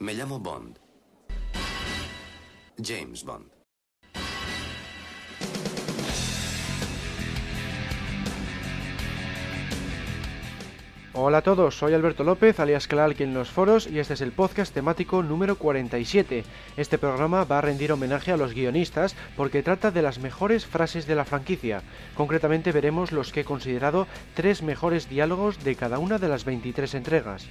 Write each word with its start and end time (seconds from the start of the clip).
Me 0.00 0.14
llamo 0.14 0.38
Bond. 0.40 0.78
James 2.82 3.22
Bond. 3.22 3.50
Hola 11.12 11.38
a 11.38 11.42
todos, 11.42 11.76
soy 11.76 11.92
Alberto 11.92 12.24
López, 12.24 12.58
alias 12.60 12.86
Clark 12.86 13.20
en 13.20 13.34
los 13.34 13.50
foros, 13.50 13.86
y 13.88 13.98
este 13.98 14.14
es 14.14 14.22
el 14.22 14.32
podcast 14.32 14.72
temático 14.72 15.22
número 15.22 15.56
47. 15.56 16.44
Este 16.78 16.96
programa 16.96 17.44
va 17.44 17.58
a 17.58 17.60
rendir 17.60 17.92
homenaje 17.92 18.32
a 18.32 18.38
los 18.38 18.54
guionistas 18.54 19.14
porque 19.36 19.62
trata 19.62 19.90
de 19.90 20.00
las 20.00 20.18
mejores 20.18 20.64
frases 20.64 21.06
de 21.06 21.14
la 21.14 21.26
franquicia. 21.26 21.82
Concretamente 22.14 22.72
veremos 22.72 23.12
los 23.12 23.32
que 23.32 23.40
he 23.40 23.44
considerado 23.44 24.06
tres 24.32 24.62
mejores 24.62 25.10
diálogos 25.10 25.62
de 25.62 25.74
cada 25.74 25.98
una 25.98 26.18
de 26.18 26.28
las 26.28 26.46
23 26.46 26.94
entregas. 26.94 27.50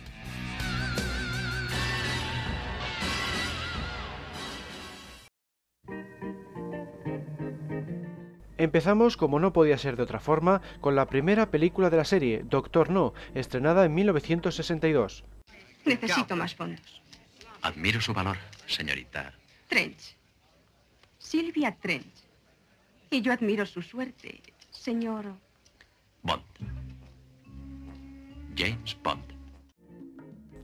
Empezamos, 8.59 9.15
como 9.15 9.39
no 9.39 9.53
podía 9.53 9.77
ser 9.77 9.95
de 9.95 10.03
otra 10.03 10.19
forma, 10.19 10.61
con 10.81 10.93
la 10.93 11.05
primera 11.07 11.49
película 11.49 11.89
de 11.89 11.95
la 11.95 12.03
serie, 12.03 12.41
Doctor 12.43 12.89
No, 12.89 13.13
estrenada 13.33 13.85
en 13.85 13.95
1962. 13.95 15.23
Necesito 15.85 16.35
más 16.35 16.53
fondos. 16.55 17.01
Admiro 17.61 18.01
su 18.01 18.13
valor, 18.13 18.35
señorita. 18.67 19.33
Trench. 19.69 20.17
Silvia 21.17 21.73
Trench. 21.79 22.27
Y 23.09 23.21
yo 23.21 23.31
admiro 23.31 23.65
su 23.65 23.81
suerte, 23.81 24.41
señor. 24.71 25.35
Bond. 26.21 26.43
James 28.57 28.97
Bond. 29.01 29.38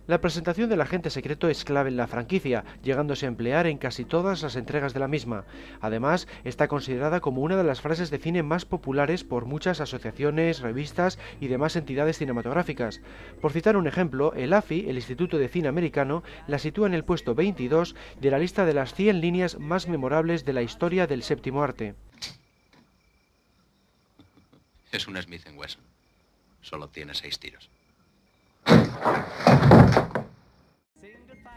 La 0.07 0.21
presentación 0.21 0.69
del 0.69 0.81
agente 0.81 1.09
secreto 1.09 1.49
es 1.49 1.65
clave 1.65 1.89
en 1.89 1.97
la 1.97 2.05
franquicia, 2.05 2.63
llegándose 2.83 3.25
a 3.25 3.29
emplear 3.29 3.65
en 3.65 3.79
casi 3.79 4.05
todas 4.05 4.43
las 4.43 4.55
entregas 4.55 4.93
de 4.93 4.99
la 4.99 5.07
misma. 5.07 5.45
Además, 5.81 6.27
está 6.43 6.67
considerada 6.67 7.21
como 7.21 7.41
una 7.41 7.57
de 7.57 7.63
las 7.63 7.81
frases 7.81 8.11
de 8.11 8.19
cine 8.19 8.43
más 8.43 8.65
populares 8.65 9.23
por 9.23 9.45
muchas 9.45 9.81
asociaciones, 9.81 10.59
revistas 10.59 11.17
y 11.41 11.47
demás 11.47 11.75
entidades 11.75 12.19
cinematográficas. 12.19 13.01
Por 13.41 13.51
citar 13.51 13.77
un 13.77 13.87
ejemplo, 13.87 14.31
el 14.33 14.53
AFI, 14.53 14.87
el 14.87 14.97
Instituto 14.97 15.39
de 15.39 15.49
Cine 15.49 15.69
Americano, 15.69 16.21
la 16.47 16.59
sitúa 16.59 16.85
en 16.85 16.93
el 16.93 17.03
puesto 17.03 17.33
22 17.33 17.95
de 18.21 18.29
la 18.29 18.37
lista 18.37 18.65
de 18.65 18.75
las 18.75 18.93
100 18.93 19.21
líneas 19.21 19.57
más 19.57 19.87
memorables 19.87 20.45
de 20.45 20.53
la 20.53 20.61
historia 20.61 21.07
del 21.07 21.23
séptimo 21.23 21.63
arte. 21.63 21.95
Es 24.91 25.07
un 25.07 25.19
Smith 25.19 25.47
Wesson. 25.55 25.81
Solo 26.61 26.89
tiene 26.89 27.15
seis 27.15 27.39
tiros. 27.39 27.69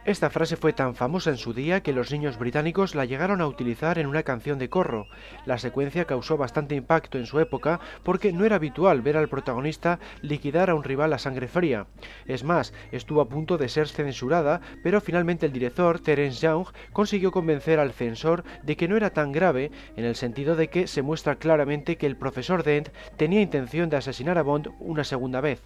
Esta 0.09 0.31
frase 0.31 0.57
fue 0.57 0.73
tan 0.73 0.95
famosa 0.95 1.29
en 1.29 1.37
su 1.37 1.53
día 1.53 1.83
que 1.83 1.93
los 1.93 2.11
niños 2.11 2.39
británicos 2.39 2.95
la 2.95 3.05
llegaron 3.05 3.43
a 3.43 3.47
utilizar 3.47 3.99
en 3.99 4.07
una 4.07 4.23
canción 4.23 4.59
de 4.59 4.71
corro. 4.71 5.07
La 5.45 5.59
secuencia 5.59 6.07
causó 6.07 6.39
bastante 6.39 6.75
impacto 6.75 7.19
en 7.19 7.27
su 7.27 7.41
época 7.41 7.79
porque 8.05 8.33
no 8.33 8.47
era 8.47 8.57
habitual 8.57 9.03
ver 9.03 9.19
al 9.19 9.29
protagonista 9.29 9.99
liquidar 10.23 10.71
a 10.71 10.75
un 10.75 10.83
rival 10.83 11.13
a 11.13 11.19
sangre 11.19 11.47
fría. 11.47 11.89
Es 12.25 12.43
más, 12.43 12.73
estuvo 12.91 13.21
a 13.21 13.29
punto 13.29 13.59
de 13.59 13.69
ser 13.69 13.87
censurada, 13.87 14.63
pero 14.83 15.03
finalmente 15.03 15.45
el 15.45 15.53
director, 15.53 16.01
Terence 16.01 16.41
Young, 16.41 16.69
consiguió 16.95 17.31
convencer 17.31 17.79
al 17.79 17.93
censor 17.93 18.45
de 18.63 18.79
que 18.79 18.89
no 18.89 18.97
era 18.97 19.11
tan 19.11 19.31
grave 19.31 19.73
en 19.95 20.07
el 20.07 20.17
sentido 20.17 20.57
de 20.57 20.69
que 20.69 20.87
se 20.87 21.03
muestra 21.03 21.37
claramente 21.37 21.99
que 21.99 22.07
el 22.07 22.17
profesor 22.17 22.63
Dent 22.63 22.89
tenía 23.19 23.43
intención 23.43 23.91
de 23.91 23.99
asesinar 23.99 24.39
a 24.39 24.43
Bond 24.43 24.71
una 24.81 25.05
segunda 25.05 25.43
vez. 25.43 25.61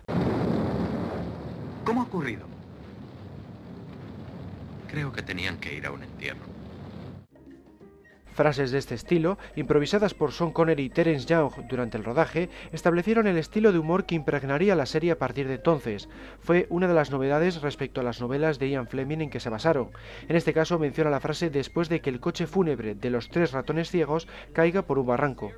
¿Cómo 1.85 2.03
ha 2.03 2.05
ocurrido? 2.05 2.47
Creo 4.89 5.13
que 5.13 5.23
tenían 5.23 5.59
que 5.59 5.75
ir 5.75 5.87
a 5.87 5.91
un 5.91 6.03
entierro. 6.03 6.53
Frases 8.35 8.71
de 8.71 8.79
este 8.79 8.95
estilo, 8.95 9.37
improvisadas 9.57 10.15
por 10.15 10.33
Sean 10.33 10.53
Connery 10.53 10.85
y 10.85 10.91
Terence 10.91 11.27
Young 11.27 11.53
durante 11.69 11.99
el 11.99 12.05
rodaje, 12.05 12.49
establecieron 12.73 13.27
el 13.27 13.37
estilo 13.37 13.73
de 13.73 13.79
humor 13.79 14.07
que 14.07 14.15
impregnaría 14.15 14.75
la 14.75 14.87
serie 14.87 15.13
a 15.13 15.19
partir 15.19 15.49
de 15.49 15.57
entonces. 15.57 16.09
Fue 16.41 16.67
una 16.71 16.89
de 16.89 16.95
las 16.95 17.11
novedades 17.11 17.61
respecto 17.61 18.01
a 18.01 18.05
las 18.05 18.21
novelas 18.21 18.59
de 18.59 18.71
Ian 18.71 18.89
Fleming 18.89 19.21
en 19.21 19.31
que 19.31 19.41
se 19.41 19.51
basaron. 19.51 19.91
En 20.29 20.37
este 20.37 20.55
caso 20.55 20.79
menciona 20.79 21.11
la 21.11 21.21
frase 21.21 21.51
después 21.51 21.91
de 21.91 22.01
que 22.01 22.11
el 22.11 22.21
coche 22.21 22.47
fúnebre 22.47 22.95
de 22.95 23.11
los 23.11 23.29
tres 23.29 23.53
ratones 23.53 23.91
ciegos 23.91 24.27
caiga 24.55 24.83
por 24.83 24.99
un 24.99 25.07
barranco. 25.07 25.53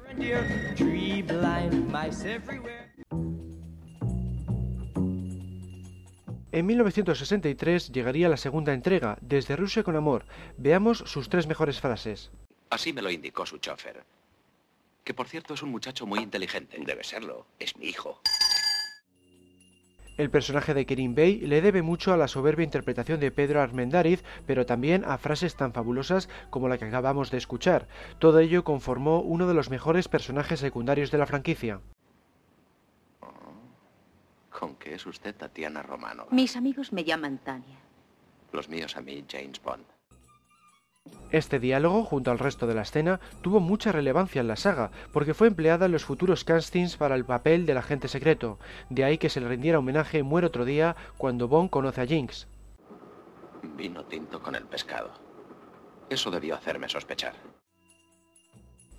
En 6.54 6.66
1963 6.66 7.90
llegaría 7.90 8.28
la 8.28 8.36
segunda 8.36 8.72
entrega, 8.72 9.18
Desde 9.20 9.56
Rusia 9.56 9.82
con 9.82 9.96
Amor. 9.96 10.24
Veamos 10.56 10.98
sus 10.98 11.28
tres 11.28 11.48
mejores 11.48 11.80
frases. 11.80 12.30
Así 12.70 12.92
me 12.92 13.02
lo 13.02 13.10
indicó 13.10 13.44
su 13.44 13.58
chofer. 13.58 14.04
Que 15.02 15.14
por 15.14 15.26
cierto 15.26 15.54
es 15.54 15.64
un 15.64 15.70
muchacho 15.70 16.06
muy 16.06 16.20
inteligente. 16.20 16.76
Debe 16.78 17.02
serlo. 17.02 17.44
Es 17.58 17.76
mi 17.76 17.86
hijo. 17.86 18.20
El 20.16 20.30
personaje 20.30 20.74
de 20.74 20.86
Kerim 20.86 21.16
Bey 21.16 21.40
le 21.40 21.60
debe 21.60 21.82
mucho 21.82 22.12
a 22.12 22.16
la 22.16 22.28
soberbia 22.28 22.62
interpretación 22.62 23.18
de 23.18 23.32
Pedro 23.32 23.60
Armendáriz, 23.60 24.22
pero 24.46 24.64
también 24.64 25.04
a 25.04 25.18
frases 25.18 25.56
tan 25.56 25.72
fabulosas 25.72 26.28
como 26.50 26.68
la 26.68 26.78
que 26.78 26.84
acabamos 26.84 27.32
de 27.32 27.38
escuchar. 27.38 27.88
Todo 28.20 28.38
ello 28.38 28.62
conformó 28.62 29.22
uno 29.22 29.48
de 29.48 29.54
los 29.54 29.70
mejores 29.70 30.06
personajes 30.06 30.60
secundarios 30.60 31.10
de 31.10 31.18
la 31.18 31.26
franquicia. 31.26 31.80
¿Con 34.64 34.76
qué 34.76 34.94
es 34.94 35.04
usted 35.04 35.36
Tatiana 35.36 35.82
Romano? 35.82 36.26
Mis 36.30 36.56
amigos 36.56 36.90
me 36.90 37.04
llaman 37.04 37.36
Tania. 37.36 37.76
Los 38.50 38.70
míos 38.70 38.96
a 38.96 39.02
mí, 39.02 39.22
James 39.30 39.62
Bond. 39.62 39.84
Este 41.30 41.60
diálogo, 41.60 42.02
junto 42.02 42.30
al 42.30 42.38
resto 42.38 42.66
de 42.66 42.74
la 42.74 42.80
escena, 42.80 43.20
tuvo 43.42 43.60
mucha 43.60 43.92
relevancia 43.92 44.40
en 44.40 44.48
la 44.48 44.56
saga, 44.56 44.90
porque 45.12 45.34
fue 45.34 45.48
empleada 45.48 45.84
en 45.84 45.92
los 45.92 46.06
futuros 46.06 46.44
castings 46.44 46.96
para 46.96 47.14
el 47.14 47.26
papel 47.26 47.66
del 47.66 47.76
agente 47.76 48.08
secreto. 48.08 48.58
De 48.88 49.04
ahí 49.04 49.18
que 49.18 49.28
se 49.28 49.42
le 49.42 49.48
rindiera 49.48 49.80
homenaje 49.80 50.20
en 50.20 50.24
Muere 50.24 50.46
otro 50.46 50.64
día 50.64 50.96
cuando 51.18 51.46
Bond 51.46 51.68
conoce 51.68 52.00
a 52.00 52.06
Jinx. 52.06 52.48
Vino 53.76 54.06
tinto 54.06 54.42
con 54.42 54.54
el 54.54 54.64
pescado. 54.64 55.12
Eso 56.08 56.30
debió 56.30 56.54
hacerme 56.54 56.88
sospechar. 56.88 57.34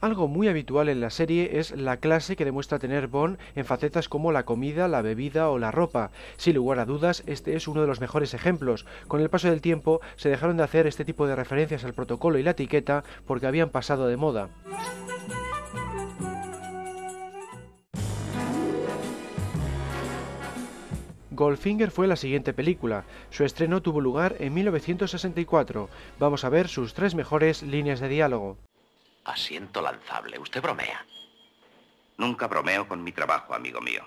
Algo 0.02 0.28
muy 0.28 0.48
habitual 0.48 0.90
en 0.90 1.02
la 1.02 1.10
serie 1.10 1.58
es 1.58 1.72
la 1.72 1.98
clase 1.98 2.36
que 2.36 2.46
demuestra 2.46 2.80
tener 2.80 3.08
Bond 3.08 3.38
en 3.56 3.66
facetas 3.66 4.10
como 4.10 4.32
la 4.32 4.44
comida, 4.44 4.88
la 4.88 5.02
bebida 5.02 5.50
o 5.50 5.58
la 5.58 5.72
ropa. 5.72 6.12
Sin 6.38 6.56
lugar 6.56 6.80
a 6.80 6.86
dudas, 6.86 7.24
este 7.28 7.56
es 7.56 7.68
uno 7.68 7.82
de 7.82 7.88
los 7.88 8.02
mejores 8.02 8.34
ejemplos. 8.34 8.86
Con 9.08 9.22
el 9.22 9.30
paso 9.30 9.50
del 9.50 9.62
tiempo 9.62 10.02
se 10.16 10.30
dejaron 10.30 10.58
de 10.58 10.64
hacer 10.64 10.86
este 10.86 11.06
tipo 11.06 11.28
de 11.28 11.36
referencias 11.36 11.86
al 11.86 11.94
protocolo 11.94 12.38
y 12.38 12.44
la 12.44 12.52
etiqueta 12.52 13.04
porque 13.26 13.48
habían 13.48 13.70
pasado 13.70 14.08
de 14.08 14.18
moda. 14.18 14.50
Goldfinger 21.32 21.92
fue 21.92 22.08
la 22.08 22.16
siguiente 22.16 22.54
película. 22.54 23.04
Su 23.30 23.44
estreno 23.44 23.82
tuvo 23.82 24.00
lugar 24.00 24.36
en 24.40 24.54
1964. 24.54 25.90
Vamos 26.18 26.46
a 26.46 26.50
ver 26.50 26.68
sus 26.70 26.94
tres 26.94 27.14
mejores 27.14 27.62
líneas 27.62 28.00
de 28.00 28.08
diálogo. 28.08 28.58
Asiento 29.26 29.82
lanzable. 29.82 30.40
Usted 30.40 30.62
bromea. 30.62 31.04
Nunca 32.18 32.48
bromeo 32.48 32.88
con 32.88 33.04
mi 33.04 33.12
trabajo, 33.12 33.54
amigo 33.54 33.82
mío. 33.82 34.04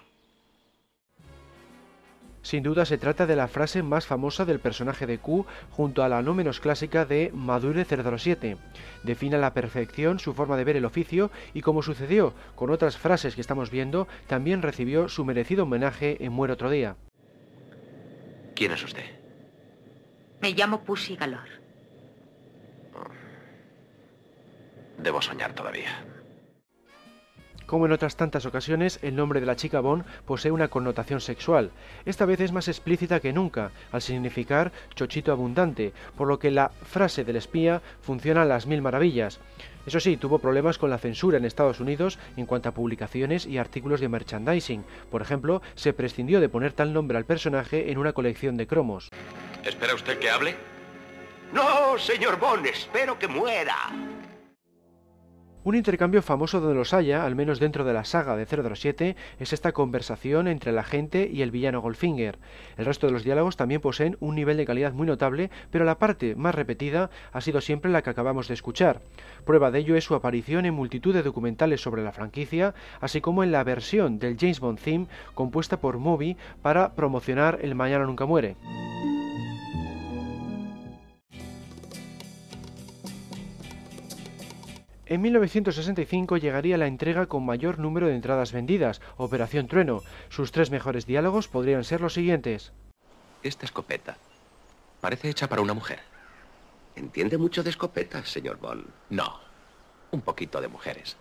Sin 2.43 2.63
duda 2.63 2.87
se 2.87 2.97
trata 2.99 3.27
de 3.27 3.37
la 3.37 3.49
frase 3.49 3.83
más 3.83 4.07
famosa 4.07 4.45
del 4.45 4.61
personaje 4.61 5.07
de 5.07 5.19
Q 5.19 5.45
junto 5.71 6.03
a 6.03 6.09
la 6.09 6.23
no 6.23 6.35
menos 6.35 6.61
clásica 6.61 7.05
de 7.05 7.31
Madure 7.35 7.85
007. 7.85 8.57
Define 9.03 9.37
a 9.37 9.41
la 9.41 9.53
perfección 9.53 10.19
su 10.21 10.33
forma 10.33 10.57
de 10.57 10.65
ver 10.65 10.77
el 10.77 10.85
oficio 10.85 11.31
y 11.53 11.63
como 11.63 11.83
sucedió 11.83 12.33
con 12.55 12.71
otras 12.71 12.97
frases 12.97 13.35
que 13.35 13.41
estamos 13.41 13.71
viendo, 13.71 14.07
también 14.29 14.63
recibió 14.63 15.09
su 15.09 15.25
merecido 15.25 15.65
homenaje 15.65 16.25
en 16.25 16.33
Muere 16.33 16.55
otro 16.55 16.71
día. 16.71 16.97
¿Quién 18.55 18.73
es 18.73 18.83
usted? 18.83 19.05
Me 20.41 20.53
llamo 20.53 20.85
Pussy 20.85 21.17
Galore. 21.17 21.68
Debo 24.99 25.23
soñar 25.23 25.53
todavía. 25.53 26.05
Como 27.69 27.85
en 27.85 27.93
otras 27.93 28.17
tantas 28.17 28.47
ocasiones, 28.47 28.99
el 29.03 29.15
nombre 29.15 29.41
de 29.41 29.47
la 29.47 29.55
chica 29.55 29.81
Bond 29.81 30.07
posee 30.25 30.51
una 30.51 30.69
connotación 30.69 31.21
sexual. 31.21 31.71
Esta 32.07 32.25
vez 32.25 32.41
es 32.41 32.51
más 32.51 32.67
explícita 32.67 33.21
que 33.21 33.35
nunca, 33.35 33.73
al 33.93 34.01
significar 34.01 34.73
chochito 34.95 35.33
abundante, 35.33 35.93
por 36.17 36.29
lo 36.29 36.39
que 36.39 36.51
la 36.51 36.71
frase 36.71 37.25
del 37.25 37.37
espía 37.37 37.83
funciona 38.01 38.41
a 38.41 38.47
las 38.47 38.67
mil 38.67 38.81
maravillas. 38.81 39.39
Eso 39.85 40.01
sí, 40.01 40.17
tuvo 40.17 40.39
problemas 40.39 40.79
con 40.79 40.89
la 40.89 40.97
censura 40.97 41.37
en 41.37 41.45
Estados 41.45 41.79
Unidos 41.79 42.19
en 42.39 42.47
cuanto 42.47 42.71
a 42.71 42.73
publicaciones 42.73 43.45
y 43.45 43.59
artículos 43.59 44.01
de 44.01 44.09
merchandising. 44.09 44.87
Por 45.11 45.21
ejemplo, 45.21 45.61
se 45.75 45.93
prescindió 45.93 46.41
de 46.41 46.49
poner 46.49 46.73
tal 46.73 46.95
nombre 46.95 47.19
al 47.19 47.27
personaje 47.27 47.93
en 47.93 47.99
una 47.99 48.15
colección 48.15 48.57
de 48.57 48.67
cromos. 48.67 49.11
¿Espera 49.63 49.95
usted 49.95 50.19
que 50.19 50.31
hable? 50.31 50.55
No, 51.53 51.99
señor 51.99 52.39
Bond, 52.39 52.65
espero 52.65 53.19
que 53.19 53.29
muera. 53.29 53.77
Un 55.65 55.75
intercambio 55.75 56.23
famoso 56.23 56.61
donde 56.61 56.77
los 56.77 56.95
haya, 56.95 57.25
al 57.25 57.35
menos 57.35 57.59
dentro 57.59 57.85
de 57.85 57.93
la 57.93 58.05
saga 58.05 58.37
de 58.37 58.47
007, 58.47 59.17
es 59.41 59.53
esta 59.53 59.73
conversación 59.73 60.47
entre 60.47 60.71
el 60.71 60.79
agente 60.79 61.29
y 61.31 61.43
el 61.43 61.51
villano 61.51 61.81
Goldfinger. 61.81 62.39
El 62.77 62.87
resto 62.87 63.07
de 63.07 63.13
los 63.13 63.25
diálogos 63.25 63.57
también 63.57 63.81
poseen 63.81 64.17
un 64.21 64.37
nivel 64.37 64.57
de 64.57 64.65
calidad 64.65 64.93
muy 64.93 65.07
notable, 65.07 65.51
pero 65.71 65.85
la 65.85 65.99
parte 65.99 66.37
más 66.37 66.55
repetida 66.55 67.11
ha 67.33 67.41
sido 67.41 67.61
siempre 67.61 67.91
la 67.91 68.03
que 68.03 68.11
acabamos 68.11 68.47
de 68.47 68.55
escuchar. 68.55 69.03
Prueba 69.45 69.71
de 69.71 69.81
ello 69.81 69.97
es 69.97 70.05
su 70.05 70.15
aparición 70.15 70.65
en 70.65 70.75
multitud 70.75 71.13
de 71.13 71.25
documentales 71.25 71.83
sobre 71.83 72.05
la 72.05 72.13
franquicia, 72.13 72.75
así 73.01 73.21
como 73.21 73.43
en 73.43 73.51
la 73.51 73.65
versión 73.65 74.21
del 74.21 74.37
James 74.39 74.61
Bond 74.61 74.79
theme 74.79 75.07
compuesta 75.35 75.81
por 75.81 75.99
Moby 75.99 76.37
para 76.63 76.95
promocionar 76.95 77.59
El 77.63 77.75
Mañana 77.75 78.07
Nunca 78.07 78.27
Muere. 78.27 78.57
En 85.11 85.23
1965 85.23 86.37
llegaría 86.37 86.77
la 86.77 86.87
entrega 86.87 87.25
con 87.27 87.43
mayor 87.43 87.79
número 87.79 88.09
de 88.09 88.15
entradas 88.15 88.53
vendidas, 88.53 89.01
Operación 89.17 89.67
Trueno. 89.67 90.03
Sus 90.29 90.53
tres 90.53 90.71
mejores 90.71 91.07
diálogos 91.07 91.49
podrían 91.49 91.83
ser 91.85 92.03
los 92.03 92.13
siguientes. 92.13 92.73
Esta 93.43 93.65
escopeta 93.65 94.19
parece 95.01 95.31
hecha 95.31 95.49
para 95.49 95.63
una 95.63 95.73
mujer. 95.73 96.01
¿Entiende 96.95 97.39
mucho 97.39 97.63
de 97.63 97.71
escopetas, 97.71 98.29
señor 98.29 98.59
Bond? 98.59 98.85
No, 99.09 99.41
un 100.11 100.21
poquito 100.21 100.61
de 100.61 100.69
mujeres. 100.69 101.17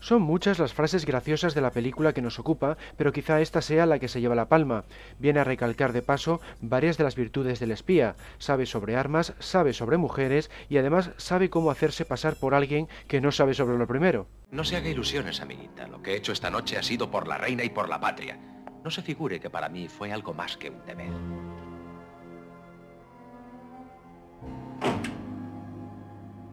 Son 0.00 0.22
muchas 0.22 0.58
las 0.58 0.74
frases 0.74 1.04
graciosas 1.04 1.54
de 1.54 1.60
la 1.60 1.70
película 1.70 2.12
que 2.12 2.22
nos 2.22 2.38
ocupa, 2.38 2.76
pero 2.96 3.12
quizá 3.12 3.40
esta 3.40 3.62
sea 3.62 3.86
la 3.86 3.98
que 3.98 4.08
se 4.08 4.20
lleva 4.20 4.34
la 4.34 4.48
palma. 4.48 4.84
Viene 5.18 5.40
a 5.40 5.44
recalcar 5.44 5.92
de 5.92 6.02
paso 6.02 6.40
varias 6.60 6.96
de 6.98 7.04
las 7.04 7.16
virtudes 7.16 7.58
del 7.58 7.72
espía. 7.72 8.14
Sabe 8.38 8.66
sobre 8.66 8.96
armas, 8.96 9.34
sabe 9.38 9.72
sobre 9.72 9.96
mujeres 9.96 10.50
y 10.68 10.78
además 10.78 11.10
sabe 11.16 11.50
cómo 11.50 11.70
hacerse 11.70 12.04
pasar 12.04 12.36
por 12.36 12.54
alguien 12.54 12.88
que 13.08 13.20
no 13.20 13.32
sabe 13.32 13.54
sobre 13.54 13.76
lo 13.76 13.86
primero. 13.86 14.28
No 14.50 14.64
se 14.64 14.76
haga 14.76 14.88
ilusiones, 14.88 15.40
amiguita. 15.40 15.88
Lo 15.88 16.00
que 16.00 16.12
he 16.12 16.16
hecho 16.16 16.32
esta 16.32 16.50
noche 16.50 16.78
ha 16.78 16.82
sido 16.82 17.10
por 17.10 17.26
la 17.26 17.38
reina 17.38 17.64
y 17.64 17.70
por 17.70 17.88
la 17.88 18.00
patria. 18.00 18.38
No 18.84 18.90
se 18.90 19.02
figure 19.02 19.40
que 19.40 19.50
para 19.50 19.68
mí 19.68 19.88
fue 19.88 20.12
algo 20.12 20.32
más 20.32 20.56
que 20.56 20.70
un 20.70 20.84
deber. 20.86 21.10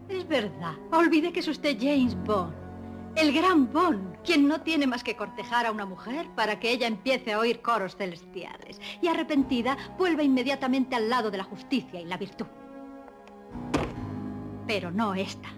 Es 0.08 0.26
verdad. 0.26 0.74
Olvide 0.92 1.32
que 1.32 1.40
es 1.40 1.48
usted 1.48 1.76
James 1.80 2.16
Bond. 2.24 2.65
El 3.16 3.32
gran 3.32 3.72
Bond, 3.72 4.18
quien 4.22 4.46
no 4.46 4.60
tiene 4.60 4.86
más 4.86 5.02
que 5.02 5.16
cortejar 5.16 5.64
a 5.64 5.72
una 5.72 5.86
mujer 5.86 6.28
para 6.36 6.60
que 6.60 6.70
ella 6.70 6.86
empiece 6.86 7.32
a 7.32 7.38
oír 7.38 7.62
coros 7.62 7.96
celestiales 7.96 8.78
y 9.00 9.08
arrepentida 9.08 9.78
vuelva 9.96 10.22
inmediatamente 10.22 10.94
al 10.94 11.08
lado 11.08 11.30
de 11.30 11.38
la 11.38 11.44
justicia 11.44 11.98
y 11.98 12.04
la 12.04 12.18
virtud. 12.18 12.44
Pero 14.66 14.90
no 14.90 15.14
esta. 15.14 15.48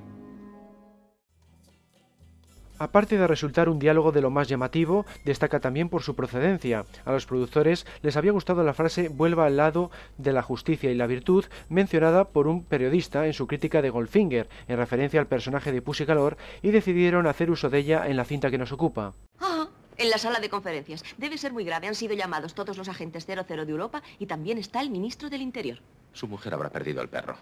Aparte 2.78 3.19
de 3.19 3.26
resultar 3.26 3.69
un 3.69 3.78
diálogo 3.78 4.12
de 4.12 4.20
lo 4.20 4.30
más 4.30 4.48
llamativo, 4.48 5.04
destaca 5.25 5.60
también 5.60 5.88
por 5.88 6.02
su 6.02 6.14
procedencia. 6.14 6.84
A 7.04 7.12
los 7.12 7.26
productores 7.26 7.86
les 8.02 8.16
había 8.16 8.32
gustado 8.32 8.62
la 8.62 8.75
frase 8.75 9.08
vuelva 9.08 9.46
al 9.46 9.56
lado 9.56 9.90
de 10.16 10.32
la 10.32 10.42
justicia 10.42 10.90
y 10.90 10.94
la 10.94 11.06
virtud, 11.06 11.44
mencionada 11.69 12.25
por 12.25 12.46
un 12.46 12.64
periodista 12.64 13.26
en 13.26 13.32
su 13.32 13.46
crítica 13.46 13.82
de 13.82 13.90
Goldfinger, 13.90 14.48
en 14.69 14.76
referencia 14.76 15.20
al 15.20 15.26
personaje 15.26 15.72
de 15.72 15.82
Pussy 15.82 16.06
Calor, 16.06 16.36
y 16.62 16.70
decidieron 16.70 17.26
hacer 17.26 17.50
uso 17.50 17.69
de 17.69 17.78
ella 17.78 18.06
en 18.06 18.16
la 18.16 18.25
cinta 18.25 18.50
que 18.50 18.58
nos 18.58 18.72
ocupa. 18.72 19.14
Ah, 19.40 19.69
en 19.96 20.10
la 20.10 20.19
sala 20.19 20.38
de 20.38 20.48
conferencias. 20.48 21.04
Debe 21.16 21.38
ser 21.38 21.52
muy 21.52 21.64
grave. 21.64 21.88
Han 21.88 21.94
sido 21.94 22.14
llamados 22.14 22.54
todos 22.54 22.78
los 22.78 22.88
agentes 22.88 23.26
00 23.26 23.66
de 23.66 23.72
Europa 23.72 24.02
y 24.19 24.26
también 24.26 24.58
está 24.58 24.80
el 24.80 24.90
ministro 24.90 25.28
del 25.28 25.42
Interior. 25.42 25.78
Su 26.12 26.28
mujer 26.28 26.54
habrá 26.54 26.70
perdido 26.70 27.02
el 27.02 27.08
perro. 27.08 27.36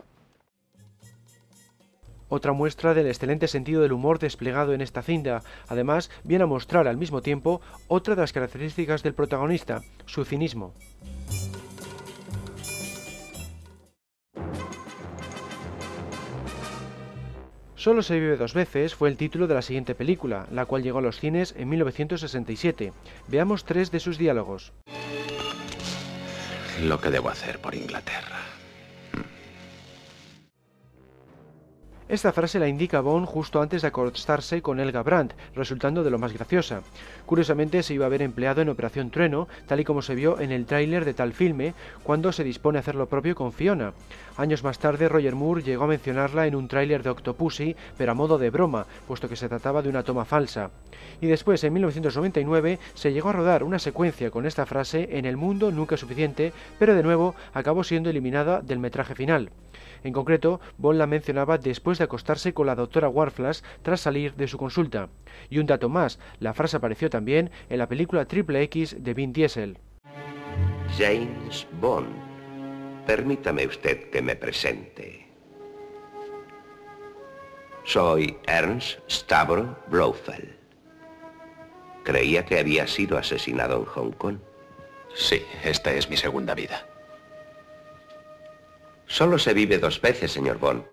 Otra 2.28 2.52
muestra 2.52 2.94
del 2.94 3.06
excelente 3.06 3.48
sentido 3.48 3.82
del 3.82 3.92
humor 3.92 4.18
desplegado 4.18 4.72
en 4.72 4.80
esta 4.80 5.02
cinta. 5.02 5.42
Además, 5.68 6.10
viene 6.24 6.44
a 6.44 6.48
mostrar 6.48 6.88
al 6.88 6.96
mismo 6.96 7.22
tiempo 7.22 7.60
otra 7.88 8.14
de 8.14 8.22
las 8.22 8.32
características 8.32 9.02
del 9.02 9.14
protagonista, 9.14 9.82
su 10.06 10.24
cinismo. 10.24 10.74
Solo 17.86 18.02
se 18.02 18.18
vive 18.18 18.36
dos 18.36 18.52
veces 18.52 18.96
fue 18.96 19.08
el 19.08 19.16
título 19.16 19.46
de 19.46 19.54
la 19.54 19.62
siguiente 19.62 19.94
película, 19.94 20.48
la 20.50 20.66
cual 20.66 20.82
llegó 20.82 20.98
a 20.98 21.02
los 21.02 21.20
cines 21.20 21.54
en 21.56 21.68
1967. 21.68 22.92
Veamos 23.28 23.64
tres 23.64 23.92
de 23.92 24.00
sus 24.00 24.18
diálogos. 24.18 24.72
Lo 26.82 27.00
que 27.00 27.10
debo 27.10 27.28
hacer 27.28 27.60
por 27.60 27.76
Inglaterra. 27.76 28.45
Esta 32.08 32.32
frase 32.32 32.60
la 32.60 32.68
indica 32.68 33.00
Bond 33.00 33.26
justo 33.26 33.60
antes 33.60 33.82
de 33.82 33.88
acostarse 33.88 34.62
con 34.62 34.78
Elga 34.78 35.02
Brandt, 35.02 35.34
resultando 35.56 36.04
de 36.04 36.10
lo 36.10 36.20
más 36.20 36.32
graciosa. 36.32 36.82
Curiosamente 37.26 37.82
se 37.82 37.94
iba 37.94 38.04
a 38.04 38.06
haber 38.06 38.22
empleado 38.22 38.62
en 38.62 38.68
Operación 38.68 39.10
Trueno, 39.10 39.48
tal 39.66 39.80
y 39.80 39.84
como 39.84 40.02
se 40.02 40.14
vio 40.14 40.38
en 40.38 40.52
el 40.52 40.66
tráiler 40.66 41.04
de 41.04 41.14
tal 41.14 41.32
filme, 41.32 41.74
cuando 42.04 42.30
se 42.30 42.44
dispone 42.44 42.78
a 42.78 42.82
hacer 42.82 42.94
lo 42.94 43.08
propio 43.08 43.34
con 43.34 43.52
Fiona. 43.52 43.92
Años 44.36 44.62
más 44.62 44.78
tarde 44.78 45.08
Roger 45.08 45.34
Moore 45.34 45.64
llegó 45.64 45.82
a 45.82 45.88
mencionarla 45.88 46.46
en 46.46 46.54
un 46.54 46.68
tráiler 46.68 47.02
de 47.02 47.10
Octopussy, 47.10 47.74
pero 47.98 48.12
a 48.12 48.14
modo 48.14 48.38
de 48.38 48.50
broma, 48.50 48.86
puesto 49.08 49.28
que 49.28 49.34
se 49.34 49.48
trataba 49.48 49.82
de 49.82 49.88
una 49.88 50.04
toma 50.04 50.24
falsa. 50.24 50.70
Y 51.20 51.26
después, 51.26 51.64
en 51.64 51.72
1999, 51.72 52.78
se 52.94 53.12
llegó 53.12 53.30
a 53.30 53.32
rodar 53.32 53.64
una 53.64 53.80
secuencia 53.80 54.30
con 54.30 54.46
esta 54.46 54.64
frase 54.64 55.08
en 55.10 55.24
El 55.24 55.36
mundo 55.36 55.72
nunca 55.72 55.96
suficiente, 55.96 56.52
pero 56.78 56.94
de 56.94 57.02
nuevo 57.02 57.34
acabó 57.52 57.82
siendo 57.82 58.10
eliminada 58.10 58.60
del 58.60 58.78
metraje 58.78 59.16
final. 59.16 59.50
En 60.04 60.12
concreto, 60.12 60.60
Bond 60.78 60.98
la 60.98 61.06
mencionaba 61.06 61.58
después 61.58 61.98
de 61.98 62.04
acostarse 62.04 62.54
con 62.54 62.66
la 62.66 62.74
doctora 62.74 63.08
Warflash 63.08 63.60
tras 63.82 64.00
salir 64.00 64.34
de 64.34 64.48
su 64.48 64.58
consulta. 64.58 65.08
Y 65.50 65.58
un 65.58 65.66
dato 65.66 65.88
más, 65.88 66.18
la 66.40 66.54
frase 66.54 66.76
apareció 66.76 67.10
también 67.10 67.50
en 67.68 67.78
la 67.78 67.88
película 67.88 68.24
Triple 68.24 68.62
X 68.62 68.96
de 68.98 69.14
Vin 69.14 69.32
Diesel. 69.32 69.78
James 70.96 71.66
Bond. 71.80 72.08
Permítame 73.06 73.66
usted 73.66 74.10
que 74.10 74.22
me 74.22 74.34
presente. 74.36 75.26
Soy 77.84 78.36
Ernst 78.46 78.98
Stavro 79.08 79.78
Blofeld. 79.88 80.56
Creía 82.02 82.44
que 82.44 82.58
había 82.58 82.86
sido 82.86 83.16
asesinado 83.16 83.78
en 83.78 83.84
Hong 83.84 84.12
Kong. 84.12 84.38
Sí, 85.14 85.42
esta 85.64 85.92
es 85.92 86.10
mi 86.10 86.16
segunda 86.16 86.54
vida. 86.54 86.84
Solo 89.06 89.38
se 89.38 89.54
vive 89.54 89.78
dos 89.78 90.00
veces, 90.00 90.32
señor 90.32 90.58
Bond. 90.58 90.84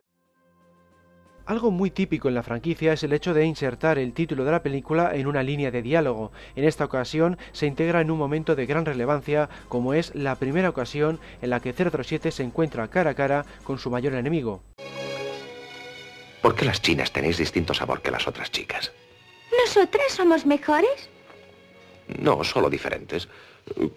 Algo 1.45 1.71
muy 1.71 1.92
típico 1.92 2.30
en 2.30 2.36
la 2.36 2.44
franquicia 2.44 2.94
es 2.94 3.04
el 3.04 3.12
hecho 3.12 3.33
de 3.33 3.44
insertar 3.44 4.00
el 4.00 4.13
título 4.13 4.45
de 4.45 4.51
la 4.51 4.63
película 4.63 5.13
en 5.13 5.27
una 5.27 5.44
línea 5.44 5.71
de 5.71 5.81
diálogo. 5.81 6.31
En 6.56 6.63
esta 6.63 6.86
ocasión 6.86 7.38
se 7.51 7.68
integra 7.68 8.00
en 8.00 8.12
un 8.12 8.18
momento 8.18 8.56
de 8.56 8.65
gran 8.65 8.86
relevancia, 8.86 9.50
como 9.68 9.94
es 9.94 10.15
la 10.15 10.36
primera 10.36 10.69
ocasión 10.69 11.19
en 11.42 11.50
la 11.50 11.60
que 11.60 11.74
007 11.74 12.31
se 12.31 12.44
encuentra 12.44 12.88
cara 12.88 13.11
a 13.11 13.16
cara 13.16 13.45
con 13.66 13.78
su 13.78 13.90
mayor 13.90 14.14
enemigo. 14.14 14.64
¿Por 16.42 16.56
qué 16.56 16.64
las 16.64 16.81
chinas 16.81 17.11
tenéis 17.11 17.38
distinto 17.38 17.73
sabor 17.73 18.02
que 18.02 18.11
las 18.11 18.26
otras 18.26 18.49
chicas? 18.49 18.94
¿Nosotras 19.66 20.14
somos 20.14 20.45
mejores? 20.45 21.09
No, 22.19 22.42
solo 22.45 22.69
diferentes. 22.69 23.28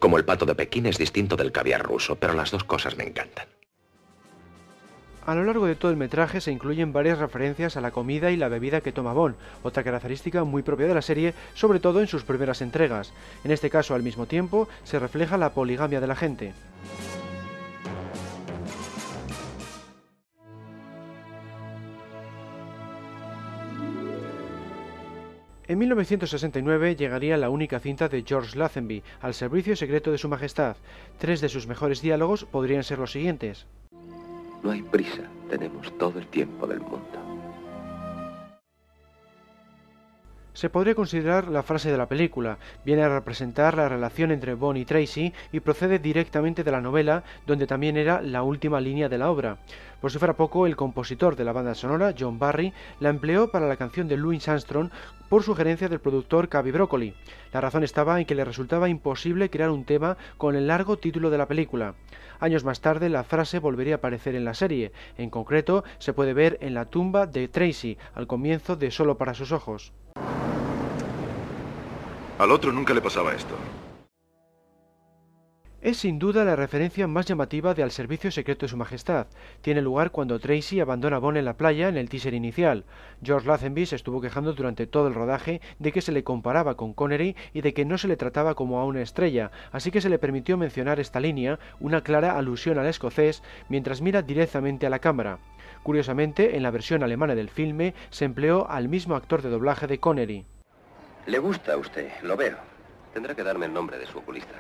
Como 0.00 0.17
el 0.17 0.25
pato 0.25 0.47
de 0.47 0.55
Pekín 0.55 0.87
es 0.87 0.99
distinto 0.99 1.37
del 1.37 1.52
caviar 1.52 1.83
ruso, 1.83 2.17
pero 2.17 2.35
las 2.35 2.50
dos 2.50 2.64
cosas 2.64 2.97
me 2.97 3.05
encantan. 3.05 3.47
A 5.26 5.35
lo 5.35 5.42
largo 5.42 5.66
de 5.66 5.75
todo 5.75 5.90
el 5.90 5.97
metraje 5.97 6.40
se 6.40 6.52
incluyen 6.52 6.92
varias 6.92 7.18
referencias 7.18 7.76
a 7.76 7.80
la 7.80 7.90
comida 7.90 8.30
y 8.30 8.37
la 8.37 8.49
bebida 8.49 8.80
que 8.80 8.92
toma 8.92 9.12
Bond, 9.12 9.35
otra 9.64 9.83
característica 9.83 10.45
muy 10.45 10.62
propia 10.62 10.87
de 10.87 10.95
la 10.95 11.02
serie, 11.02 11.35
sobre 11.54 11.80
todo 11.80 12.00
en 12.00 12.06
sus 12.06 12.23
primeras 12.23 12.62
entregas. 12.62 13.12
En 13.42 13.50
este 13.50 13.68
caso, 13.68 13.97
al 13.97 14.04
mismo 14.04 14.26
tiempo, 14.26 14.68
se 14.85 15.00
refleja 15.00 15.37
la 15.37 15.50
poligamia 15.50 16.00
de 16.00 16.06
la 16.06 16.14
gente. 16.14 16.54
En 25.66 25.78
1969 25.78 26.95
llegaría 26.95 27.37
la 27.37 27.50
única 27.50 27.80
cinta 27.80 28.09
de 28.09 28.23
George 28.23 28.56
Lazenby, 28.56 29.02
al 29.21 29.35
servicio 29.35 29.75
secreto 29.75 30.12
de 30.12 30.18
su 30.18 30.28
majestad. 30.28 30.76
Tres 31.18 31.40
de 31.40 31.49
sus 31.49 31.66
mejores 31.66 32.00
diálogos 32.00 32.45
podrían 32.45 32.85
ser 32.85 33.00
los 33.00 33.11
siguientes. 33.11 33.66
No 34.63 34.71
hay 34.71 34.83
prisa, 34.83 35.23
tenemos 35.49 35.97
todo 35.99 36.19
el 36.19 36.27
tiempo 36.29 36.67
del 36.67 36.81
mundo. 36.81 37.25
Se 40.57 40.71
podría 40.71 40.95
considerar 40.95 41.49
la 41.49 41.63
frase 41.63 41.91
de 41.93 41.99
la 41.99 42.09
película. 42.09 42.57
Viene 42.83 43.03
a 43.03 43.11
representar 43.11 43.77
la 43.77 43.91
relación 43.91 44.31
entre 44.31 44.55
Bond 44.55 44.79
y 44.79 44.87
Tracy 44.87 45.35
y 45.53 45.61
procede 45.61 45.99
directamente 45.99 46.65
de 46.65 46.71
la 46.71 46.81
novela, 46.81 47.25
donde 47.47 47.67
también 47.67 47.99
era 47.99 48.23
la 48.23 48.43
última 48.43 48.81
línea 48.81 49.11
de 49.11 49.19
la 49.19 49.31
obra. 49.31 49.59
Por 50.01 50.11
si 50.11 50.19
fuera 50.19 50.33
poco, 50.33 50.67
el 50.67 50.75
compositor 50.75 51.37
de 51.37 51.45
la 51.45 51.53
banda 51.53 51.75
sonora, 51.75 52.15
John 52.19 52.39
Barry, 52.39 52.73
la 53.01 53.11
empleó 53.11 53.51
para 53.51 53.69
la 53.69 53.77
canción 53.77 54.09
de 54.09 54.17
Louis 54.17 54.49
Armstrong 54.49 54.89
por 55.29 55.43
sugerencia 55.43 55.91
del 55.91 56.01
productor 56.01 56.49
Cavi 56.49 56.71
Broccoli. 56.71 57.13
La 57.53 57.61
razón 57.61 57.85
estaba 57.85 58.19
en 58.19 58.25
que 58.25 58.35
le 58.35 58.47
resultaba 58.47 58.89
imposible 58.89 59.51
crear 59.51 59.69
un 59.69 59.85
tema 59.85 60.17
con 60.39 60.57
el 60.57 60.69
largo 60.69 60.97
título 60.97 61.29
de 61.29 61.37
la 61.37 61.49
película. 61.49 61.97
Años 62.41 62.65
más 62.65 62.81
tarde 62.81 63.11
la 63.11 63.25
frase 63.25 63.59
volvería 63.59 63.97
a 63.97 63.99
aparecer 63.99 64.35
en 64.35 64.47
la 64.47 64.55
serie. 64.55 64.93
En 65.19 65.29
concreto, 65.29 65.85
se 65.99 66.15
puede 66.15 66.33
ver 66.33 66.57
en 66.63 66.73
la 66.73 66.87
tumba 66.87 67.27
de 67.27 67.47
Tracy, 67.47 67.99
al 68.15 68.27
comienzo 68.27 68.75
de 68.77 68.91
Solo 68.91 69.19
para 69.19 69.35
sus 69.35 69.53
ojos. 69.53 69.93
Al 72.38 72.52
otro 72.52 72.71
nunca 72.71 72.93
le 72.93 73.00
pasaba 73.00 73.35
esto. 73.35 73.55
Es 75.81 75.99
sin 75.99 76.19
duda 76.19 76.45
la 76.45 76.57
referencia 76.57 77.07
más 77.07 77.25
llamativa 77.25 77.73
de 77.73 77.83
Al 77.83 77.90
Servicio 77.90 78.31
Secreto 78.31 78.66
de 78.66 78.71
Su 78.71 78.76
Majestad. 78.76 79.28
Tiene 79.62 79.81
lugar 79.81 80.11
cuando 80.11 80.38
Tracy 80.38 80.81
abandona 80.81 81.16
a 81.16 81.19
Bond 81.19 81.38
en 81.38 81.47
la 81.47 81.57
playa 81.57 81.88
en 81.88 81.97
el 81.97 82.11
teaser 82.11 82.35
inicial. 82.35 82.85
George 83.23 83.47
Lazenby 83.47 83.87
se 83.87 83.97
estuvo 83.97 84.21
quejando 84.21 84.52
durante 84.52 84.87
todo 84.87 85.09
el 85.09 85.14
rodaje 85.14 85.62
de 85.78 85.93
que 85.93 86.02
se 86.02 86.12
le 86.12 86.25
comparaba 86.25 86.76
con 86.76 86.93
Connery 86.93 87.37
y 87.55 87.62
de 87.62 87.73
que 87.73 87.87
no 87.87 87.97
se 87.97 88.09
le 88.09 88.16
trataba 88.16 88.55
como 88.55 88.81
a 88.81 88.85
una 88.85 89.00
estrella, 89.00 89.50
así 89.73 89.90
que 89.90 90.00
se 90.02 90.11
le 90.11 90.19
permitió 90.19 90.59
mencionar 90.59 91.00
esta 91.00 91.21
línea, 91.21 91.59
una 91.81 92.02
clara 92.02 92.37
alusión 92.37 92.78
al 92.78 92.87
escocés, 92.87 93.43
mientras 93.69 94.02
mira 94.02 94.23
directamente 94.23 94.87
a 94.87 94.90
la 94.90 94.99
cámara. 94.99 95.38
Curiosamente, 95.85 96.57
en 96.57 96.64
la 96.64 96.71
versión 96.71 97.02
alemana 97.02 97.35
del 97.35 97.49
filme 97.49 97.95
se 98.11 98.25
empleó 98.25 98.69
al 98.69 98.88
mismo 98.88 99.14
actor 99.14 99.40
de 99.40 99.50
doblaje 99.50 99.87
de 99.87 100.00
Connery. 100.00 100.47
Le 101.26 101.40
gusta 101.40 101.73
a 101.73 101.76
usted, 101.76 102.09
lo 102.23 102.37
veo. 102.37 102.56
Tendrá 103.12 103.35
que 103.35 103.42
darme 103.42 103.66
el 103.66 103.73
nombre 103.73 103.99
de 103.99 104.06
su 104.06 104.18
oculista. 104.18 104.54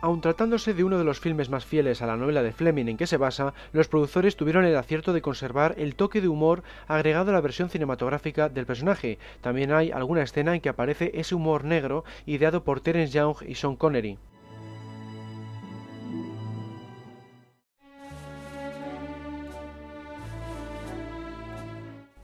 Aun 0.00 0.20
tratándose 0.20 0.72
de 0.72 0.84
uno 0.84 0.98
de 0.98 1.04
los 1.04 1.18
filmes 1.18 1.50
más 1.50 1.64
fieles 1.64 2.00
a 2.00 2.06
la 2.06 2.16
novela 2.16 2.44
de 2.44 2.52
Fleming 2.52 2.86
en 2.86 2.96
que 2.96 3.08
se 3.08 3.16
basa, 3.16 3.54
los 3.72 3.88
productores 3.88 4.36
tuvieron 4.36 4.64
el 4.64 4.76
acierto 4.76 5.12
de 5.12 5.20
conservar 5.20 5.74
el 5.78 5.96
toque 5.96 6.20
de 6.20 6.28
humor 6.28 6.62
agregado 6.86 7.30
a 7.30 7.34
la 7.34 7.40
versión 7.40 7.70
cinematográfica 7.70 8.48
del 8.48 8.66
personaje. 8.66 9.18
También 9.40 9.72
hay 9.72 9.90
alguna 9.90 10.22
escena 10.22 10.54
en 10.54 10.60
que 10.60 10.68
aparece 10.68 11.10
ese 11.14 11.34
humor 11.34 11.64
negro 11.64 12.04
ideado 12.26 12.62
por 12.62 12.80
Terence 12.80 13.12
Young 13.12 13.38
y 13.48 13.56
Sean 13.56 13.74
Connery. 13.74 14.18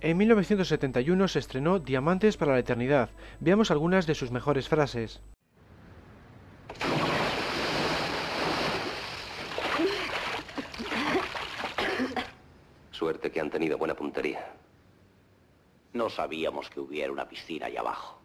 En 0.04 0.18
1971 0.18 1.28
se 1.28 1.38
estrenó 1.38 1.78
Diamantes 1.78 2.37
para 2.37 2.52
la 2.52 2.58
Eternidad. 2.58 3.08
Veamos 3.40 3.70
algunas 3.70 4.06
de 4.06 4.14
sus 4.14 4.30
mejores 4.30 4.68
frases. 4.68 5.23
Suerte 12.90 13.32
que 13.32 13.40
han 13.40 13.49
tenido 13.49 13.78
buena 13.78 13.94
puntería. 13.94 14.52
No 15.94 16.11
sabíamos 16.11 16.68
que 16.68 16.80
hubiera 16.80 17.11
una 17.11 17.26
piscina 17.26 17.64
allá 17.64 17.80
abajo. 17.80 18.24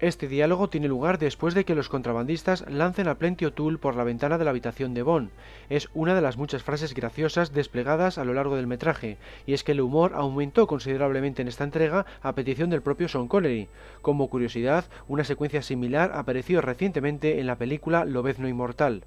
Este 0.00 0.28
diálogo 0.28 0.68
tiene 0.68 0.86
lugar 0.86 1.18
después 1.18 1.54
de 1.54 1.64
que 1.64 1.74
los 1.74 1.88
contrabandistas 1.88 2.64
lancen 2.70 3.08
a 3.08 3.16
Plenty 3.16 3.46
O'Toole 3.46 3.78
por 3.78 3.96
la 3.96 4.04
ventana 4.04 4.38
de 4.38 4.44
la 4.44 4.50
habitación 4.50 4.94
de 4.94 5.02
Bond. 5.02 5.30
Es 5.70 5.88
una 5.92 6.14
de 6.14 6.20
las 6.20 6.36
muchas 6.36 6.62
frases 6.62 6.94
graciosas 6.94 7.52
desplegadas 7.52 8.16
a 8.16 8.24
lo 8.24 8.32
largo 8.32 8.54
del 8.54 8.68
metraje, 8.68 9.18
y 9.44 9.54
es 9.54 9.64
que 9.64 9.72
el 9.72 9.80
humor 9.80 10.12
aumentó 10.14 10.68
considerablemente 10.68 11.42
en 11.42 11.48
esta 11.48 11.64
entrega 11.64 12.06
a 12.22 12.32
petición 12.32 12.70
del 12.70 12.80
propio 12.80 13.08
Sean 13.08 13.26
Connery. 13.26 13.68
Como 14.00 14.28
curiosidad, 14.28 14.84
una 15.08 15.24
secuencia 15.24 15.62
similar 15.62 16.12
apareció 16.14 16.60
recientemente 16.60 17.40
en 17.40 17.48
la 17.48 17.56
película 17.56 18.04
Lobezno 18.04 18.46
Inmortal. 18.46 19.04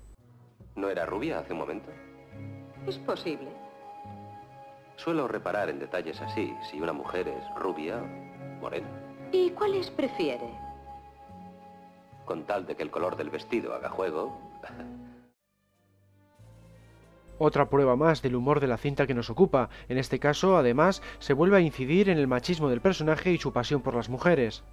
¿No 0.76 0.90
era 0.90 1.06
rubia 1.06 1.40
hace 1.40 1.54
un 1.54 1.60
momento? 1.60 1.90
Es 2.86 2.98
posible. 2.98 3.48
Suelo 4.98 5.30
reparar 5.30 5.70
en 5.70 5.80
detalles 5.80 6.20
así, 6.20 6.54
si 6.70 6.82
una 6.82 6.92
mujer 6.92 7.30
es 7.30 7.44
rubia, 7.56 8.04
morena. 8.60 8.90
¿Y 9.32 9.52
cuáles 9.52 9.90
prefiere? 9.90 10.61
Con 12.32 12.46
tal 12.46 12.66
de 12.66 12.78
que 12.78 12.84
el 12.84 12.92
color 12.92 13.18
del 13.18 13.30
vestido 13.30 13.74
haga 13.74 13.90
juego. 13.90 14.40
Otra 17.38 17.70
prueba 17.70 17.98
más 17.98 18.22
del 18.22 18.38
humor 18.38 18.62
de 18.62 18.68
la 18.68 18.78
cinta 18.78 19.06
que 19.06 19.14
nos 19.14 19.30
ocupa. 19.30 19.68
En 19.90 19.98
este 19.98 20.18
caso, 20.18 20.56
además, 20.56 21.02
se 21.20 21.34
vuelve 21.34 21.58
a 21.58 21.60
incidir 21.60 22.08
en 22.08 22.18
el 22.18 22.28
machismo 22.28 22.70
del 22.70 22.80
personaje 22.80 23.34
y 23.34 23.38
su 23.38 23.52
pasión 23.52 23.82
por 23.82 23.96
las 23.96 24.08
mujeres. 24.08 24.64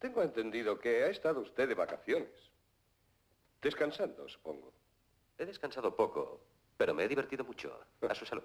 Tengo 0.00 0.20
entendido 0.20 0.80
que 0.80 1.04
ha 1.04 1.10
estado 1.10 1.38
usted 1.42 1.68
de 1.68 1.76
vacaciones. 1.76 2.50
Descansando, 3.62 4.28
supongo. 4.28 4.72
He 5.38 5.46
descansado 5.46 5.94
poco, 5.94 6.40
pero 6.76 6.92
me 6.92 7.04
he 7.04 7.08
divertido 7.08 7.44
mucho. 7.44 7.72
A 8.08 8.16
su 8.16 8.26
salud. 8.26 8.42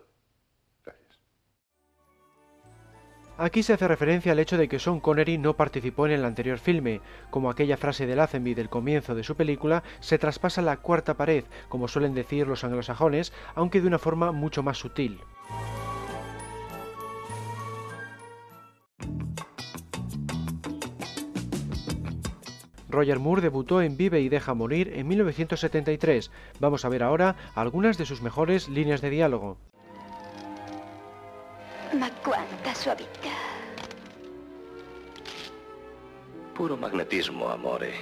Aquí 3.38 3.64
se 3.64 3.74
hace 3.74 3.88
referencia 3.90 4.32
al 4.32 4.40
hecho 4.40 4.58
de 4.58 4.70
que 4.70 4.80
Sean 4.80 5.02
Connery 5.02 5.38
no 5.38 5.56
participó 5.56 6.06
en 6.06 6.14
el 6.14 6.24
anterior 6.24 6.58
filme. 6.58 7.02
Como 7.32 7.50
aquella 7.50 7.76
frase 7.76 8.06
de 8.06 8.16
Lazenby 8.16 8.54
del 8.54 8.70
comienzo 8.70 9.14
de 9.14 9.26
su 9.26 9.36
película, 9.36 9.84
se 10.00 10.18
traspasa 10.18 10.62
la 10.62 10.78
cuarta 10.78 11.16
pared, 11.16 11.44
como 11.68 11.90
suelen 11.90 12.14
decir 12.14 12.48
los 12.48 12.64
anglosajones, 12.64 13.34
aunque 13.54 13.82
de 13.82 13.88
una 13.88 14.00
forma 14.00 14.32
mucho 14.32 14.64
más 14.64 14.78
sutil. 14.78 15.20
Roger 22.88 23.20
Moore 23.20 23.42
debutó 23.42 23.82
en 23.82 23.98
Vive 23.98 24.22
y 24.22 24.30
Deja 24.30 24.54
Morir 24.54 24.94
en 24.96 25.10
1973. 25.10 26.32
Vamos 26.62 26.86
a 26.86 26.90
ver 26.90 27.04
ahora 27.04 27.36
algunas 27.54 27.98
de 27.98 28.06
sus 28.06 28.22
mejores 28.22 28.70
líneas 28.70 29.02
de 29.02 29.10
diálogo. 29.10 29.58
Ma 32.00 32.10
quanta 32.24 32.74
suavità. 32.74 33.30
Puro 36.54 36.76
magnetismo, 36.76 37.48
amore. 37.48 37.94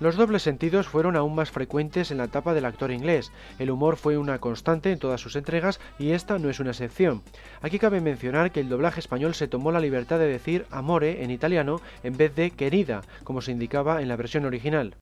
Los 0.00 0.16
dobles 0.16 0.42
sentidos 0.42 0.88
fueron 0.88 1.14
aún 1.14 1.36
más 1.36 1.52
frecuentes 1.52 2.10
en 2.10 2.18
la 2.18 2.24
etapa 2.24 2.54
del 2.54 2.64
actor 2.64 2.90
inglés. 2.90 3.30
El 3.60 3.70
humor 3.70 3.96
fue 3.96 4.18
una 4.18 4.40
constante 4.40 4.90
en 4.90 4.98
todas 4.98 5.20
sus 5.20 5.36
entregas 5.36 5.78
y 5.98 6.10
esta 6.10 6.40
no 6.40 6.50
es 6.50 6.58
una 6.58 6.70
excepción. 6.70 7.22
Aquí 7.60 7.78
cabe 7.78 8.00
mencionar 8.00 8.50
que 8.50 8.60
el 8.60 8.68
doblaje 8.68 8.98
español 8.98 9.34
se 9.34 9.46
tomó 9.46 9.70
la 9.70 9.78
libertad 9.78 10.18
de 10.18 10.26
decir 10.26 10.66
amore 10.70 11.22
en 11.22 11.30
italiano 11.30 11.80
en 12.02 12.16
vez 12.16 12.34
de 12.34 12.50
querida, 12.50 13.02
como 13.22 13.42
se 13.42 13.52
indicaba 13.52 14.02
en 14.02 14.08
la 14.08 14.16
versión 14.16 14.44
original. 14.44 14.96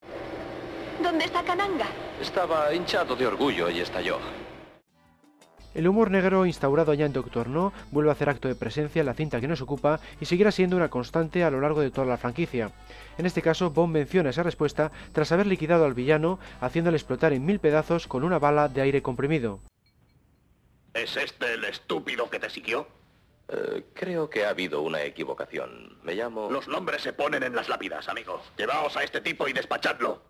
¿Dónde 1.02 1.24
está 1.24 1.42
Cananga? 1.44 1.86
Estaba 2.20 2.74
hinchado 2.74 3.16
de 3.16 3.26
orgullo 3.26 3.70
y 3.70 3.80
estalló. 3.80 4.18
El 5.72 5.86
humor 5.86 6.10
negro 6.10 6.46
instaurado 6.46 6.94
ya 6.94 7.06
en 7.06 7.12
Doctor 7.12 7.48
No 7.48 7.72
vuelve 7.92 8.10
a 8.10 8.12
hacer 8.14 8.28
acto 8.28 8.48
de 8.48 8.56
presencia 8.56 9.00
en 9.00 9.06
la 9.06 9.14
cinta 9.14 9.40
que 9.40 9.46
nos 9.46 9.60
ocupa 9.60 10.00
y 10.20 10.24
seguirá 10.24 10.50
siendo 10.50 10.76
una 10.76 10.90
constante 10.90 11.44
a 11.44 11.50
lo 11.50 11.60
largo 11.60 11.80
de 11.80 11.92
toda 11.92 12.06
la 12.06 12.18
franquicia. 12.18 12.72
En 13.18 13.26
este 13.26 13.40
caso, 13.40 13.70
Bond 13.70 13.92
menciona 13.92 14.30
esa 14.30 14.42
respuesta 14.42 14.90
tras 15.12 15.30
haber 15.30 15.46
liquidado 15.46 15.84
al 15.84 15.94
villano, 15.94 16.40
haciéndole 16.60 16.96
explotar 16.96 17.32
en 17.32 17.46
mil 17.46 17.60
pedazos 17.60 18.08
con 18.08 18.24
una 18.24 18.40
bala 18.40 18.68
de 18.68 18.80
aire 18.80 19.00
comprimido. 19.02 19.60
¿Es 20.92 21.16
este 21.16 21.54
el 21.54 21.64
estúpido 21.64 22.28
que 22.28 22.40
te 22.40 22.50
siguió? 22.50 22.88
Eh, 23.48 23.84
creo 23.94 24.28
que 24.28 24.44
ha 24.44 24.50
habido 24.50 24.82
una 24.82 25.02
equivocación. 25.02 25.98
Me 26.02 26.14
llamo... 26.14 26.50
Los 26.50 26.66
nombres 26.66 27.02
se 27.02 27.12
ponen 27.12 27.44
en 27.44 27.54
las 27.54 27.68
lápidas, 27.68 28.08
amigo. 28.08 28.42
Llevaos 28.56 28.96
a 28.96 29.04
este 29.04 29.20
tipo 29.20 29.46
y 29.46 29.52
despachadlo. 29.52 30.29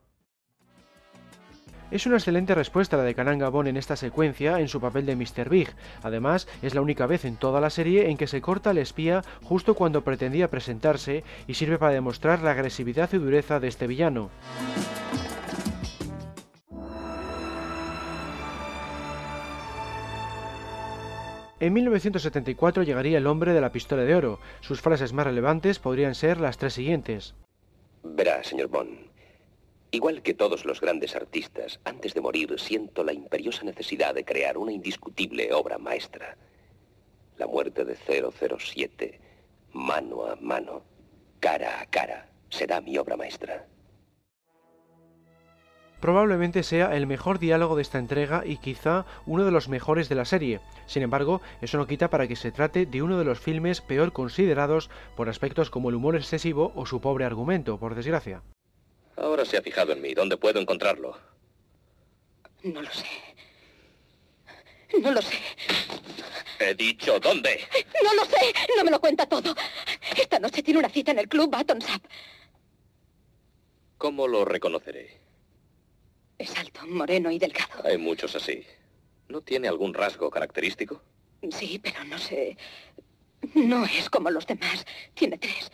Es 1.90 2.06
una 2.06 2.16
excelente 2.16 2.54
respuesta 2.54 2.96
la 2.96 3.02
de 3.02 3.16
Kananga 3.16 3.48
Bond 3.48 3.66
en 3.66 3.76
esta 3.76 3.96
secuencia 3.96 4.60
en 4.60 4.68
su 4.68 4.80
papel 4.80 5.06
de 5.06 5.16
Mr. 5.16 5.48
Big. 5.48 5.70
Además, 6.04 6.46
es 6.62 6.76
la 6.76 6.82
única 6.82 7.06
vez 7.06 7.24
en 7.24 7.34
toda 7.34 7.60
la 7.60 7.68
serie 7.68 8.10
en 8.10 8.16
que 8.16 8.28
se 8.28 8.40
corta 8.40 8.70
al 8.70 8.78
espía 8.78 9.22
justo 9.42 9.74
cuando 9.74 10.04
pretendía 10.04 10.50
presentarse 10.50 11.24
y 11.48 11.54
sirve 11.54 11.78
para 11.78 11.92
demostrar 11.92 12.42
la 12.42 12.52
agresividad 12.52 13.12
y 13.12 13.18
dureza 13.18 13.58
de 13.58 13.66
este 13.66 13.88
villano. 13.88 14.30
En 21.58 21.72
1974 21.72 22.84
llegaría 22.84 23.18
el 23.18 23.26
hombre 23.26 23.52
de 23.52 23.60
la 23.60 23.72
pistola 23.72 24.04
de 24.04 24.14
oro. 24.14 24.38
Sus 24.60 24.80
frases 24.80 25.12
más 25.12 25.26
relevantes 25.26 25.80
podrían 25.80 26.14
ser 26.14 26.40
las 26.40 26.56
tres 26.56 26.72
siguientes. 26.72 27.34
Verá, 28.02 28.42
señor 28.42 28.68
Bond, 28.68 29.09
Igual 29.92 30.22
que 30.22 30.34
todos 30.34 30.64
los 30.64 30.80
grandes 30.80 31.16
artistas, 31.16 31.80
antes 31.84 32.14
de 32.14 32.20
morir 32.20 32.54
siento 32.58 33.02
la 33.02 33.12
imperiosa 33.12 33.64
necesidad 33.64 34.14
de 34.14 34.24
crear 34.24 34.56
una 34.56 34.72
indiscutible 34.72 35.52
obra 35.52 35.78
maestra. 35.78 36.36
La 37.38 37.46
muerte 37.48 37.84
de 37.84 37.96
007, 37.96 39.20
mano 39.72 40.26
a 40.26 40.36
mano, 40.36 40.84
cara 41.40 41.80
a 41.80 41.86
cara, 41.86 42.28
será 42.50 42.80
mi 42.80 42.98
obra 42.98 43.16
maestra. 43.16 43.66
Probablemente 46.00 46.62
sea 46.62 46.96
el 46.96 47.06
mejor 47.06 47.38
diálogo 47.38 47.76
de 47.76 47.82
esta 47.82 47.98
entrega 47.98 48.42
y 48.46 48.56
quizá 48.56 49.04
uno 49.26 49.44
de 49.44 49.50
los 49.50 49.68
mejores 49.68 50.08
de 50.08 50.14
la 50.14 50.24
serie. 50.24 50.60
Sin 50.86 51.02
embargo, 51.02 51.42
eso 51.60 51.76
no 51.76 51.86
quita 51.86 52.08
para 52.08 52.26
que 52.26 52.36
se 52.36 52.52
trate 52.52 52.86
de 52.86 53.02
uno 53.02 53.18
de 53.18 53.24
los 53.24 53.40
filmes 53.40 53.82
peor 53.82 54.12
considerados 54.12 54.88
por 55.16 55.28
aspectos 55.28 55.68
como 55.68 55.90
el 55.90 55.96
humor 55.96 56.16
excesivo 56.16 56.72
o 56.74 56.86
su 56.86 57.00
pobre 57.00 57.26
argumento, 57.26 57.78
por 57.78 57.94
desgracia. 57.94 58.42
Ahora 59.20 59.44
se 59.44 59.58
ha 59.58 59.62
fijado 59.62 59.92
en 59.92 60.00
mí. 60.00 60.14
¿Dónde 60.14 60.38
puedo 60.38 60.58
encontrarlo? 60.58 61.18
No 62.62 62.80
lo 62.80 62.90
sé. 62.90 63.06
No 65.02 65.12
lo 65.12 65.20
sé. 65.20 65.36
He 66.58 66.74
dicho, 66.74 67.20
¿dónde? 67.20 67.60
No 68.02 68.14
lo 68.14 68.24
sé. 68.24 68.52
No 68.76 68.84
me 68.84 68.90
lo 68.90 68.98
cuenta 68.98 69.26
todo. 69.26 69.54
Esta 70.16 70.38
noche 70.38 70.62
tiene 70.62 70.80
una 70.80 70.88
cita 70.88 71.10
en 71.10 71.18
el 71.18 71.28
club 71.28 71.50
Battonsap. 71.50 72.02
¿Cómo 73.98 74.26
lo 74.26 74.46
reconoceré? 74.46 75.20
Es 76.38 76.56
alto, 76.56 76.86
moreno 76.86 77.30
y 77.30 77.38
delgado. 77.38 77.84
Hay 77.84 77.98
muchos 77.98 78.34
así. 78.34 78.64
¿No 79.28 79.42
tiene 79.42 79.68
algún 79.68 79.92
rasgo 79.92 80.30
característico? 80.30 81.02
Sí, 81.50 81.78
pero 81.78 82.02
no 82.04 82.18
sé. 82.18 82.56
No 83.54 83.84
es 83.84 84.08
como 84.08 84.30
los 84.30 84.46
demás. 84.46 84.86
Tiene 85.12 85.36
tres. 85.36 85.70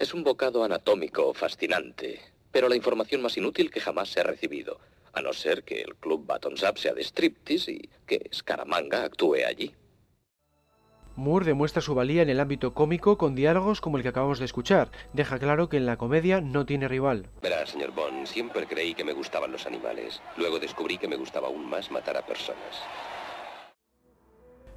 Es 0.00 0.14
un 0.14 0.24
bocado 0.24 0.64
anatómico 0.64 1.34
fascinante, 1.34 2.20
pero 2.50 2.70
la 2.70 2.74
información 2.74 3.20
más 3.20 3.36
inútil 3.36 3.70
que 3.70 3.82
jamás 3.82 4.08
se 4.08 4.20
ha 4.20 4.22
recibido, 4.22 4.80
a 5.12 5.20
no 5.20 5.34
ser 5.34 5.62
que 5.62 5.82
el 5.82 5.94
club 5.94 6.24
Buttons 6.26 6.62
Up 6.62 6.78
sea 6.78 6.94
de 6.94 7.02
striptease 7.02 7.72
y 7.72 7.90
que 8.06 8.30
Scaramanga 8.34 9.04
actúe 9.04 9.44
allí. 9.46 9.74
Moore 11.16 11.44
demuestra 11.44 11.82
su 11.82 11.94
valía 11.94 12.22
en 12.22 12.30
el 12.30 12.40
ámbito 12.40 12.72
cómico 12.72 13.18
con 13.18 13.34
diálogos 13.34 13.82
como 13.82 13.98
el 13.98 14.02
que 14.02 14.08
acabamos 14.08 14.38
de 14.38 14.46
escuchar. 14.46 14.90
Deja 15.12 15.38
claro 15.38 15.68
que 15.68 15.76
en 15.76 15.84
la 15.84 15.98
comedia 15.98 16.40
no 16.40 16.64
tiene 16.64 16.88
rival. 16.88 17.26
Verá, 17.42 17.66
señor 17.66 17.92
Bond, 17.92 18.26
siempre 18.26 18.66
creí 18.66 18.94
que 18.94 19.04
me 19.04 19.12
gustaban 19.12 19.52
los 19.52 19.66
animales. 19.66 20.22
Luego 20.38 20.58
descubrí 20.58 20.96
que 20.96 21.08
me 21.08 21.16
gustaba 21.16 21.48
aún 21.48 21.68
más 21.68 21.90
matar 21.90 22.16
a 22.16 22.24
personas. 22.24 22.80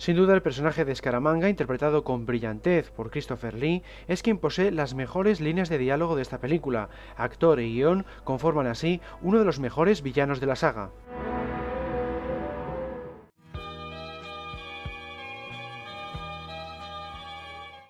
Sin 0.04 0.18
duda 0.18 0.34
el 0.34 0.42
personaje 0.42 0.84
de 0.84 0.94
Scaramanga, 0.94 1.48
interpretado 1.48 2.04
con 2.04 2.26
brillantez 2.26 2.92
por 2.92 3.10
Christopher 3.10 3.54
Lee, 3.54 3.84
es 4.10 4.22
quien 4.22 4.38
posee 4.38 4.70
las 4.70 4.96
mejores 4.96 5.40
líneas 5.40 5.70
de 5.70 5.78
diálogo 5.78 6.18
de 6.18 6.24
esta 6.24 6.42
película. 6.42 6.90
Actor 7.16 7.62
y 7.62 7.74
guion 7.74 8.06
conforman 8.26 8.68
así 8.68 9.00
uno 9.22 9.40
de 9.40 9.46
los 9.46 9.62
mejores 9.62 10.02
villanos 10.02 10.42
de 10.42 10.46
la 10.46 10.58
saga. 10.58 10.90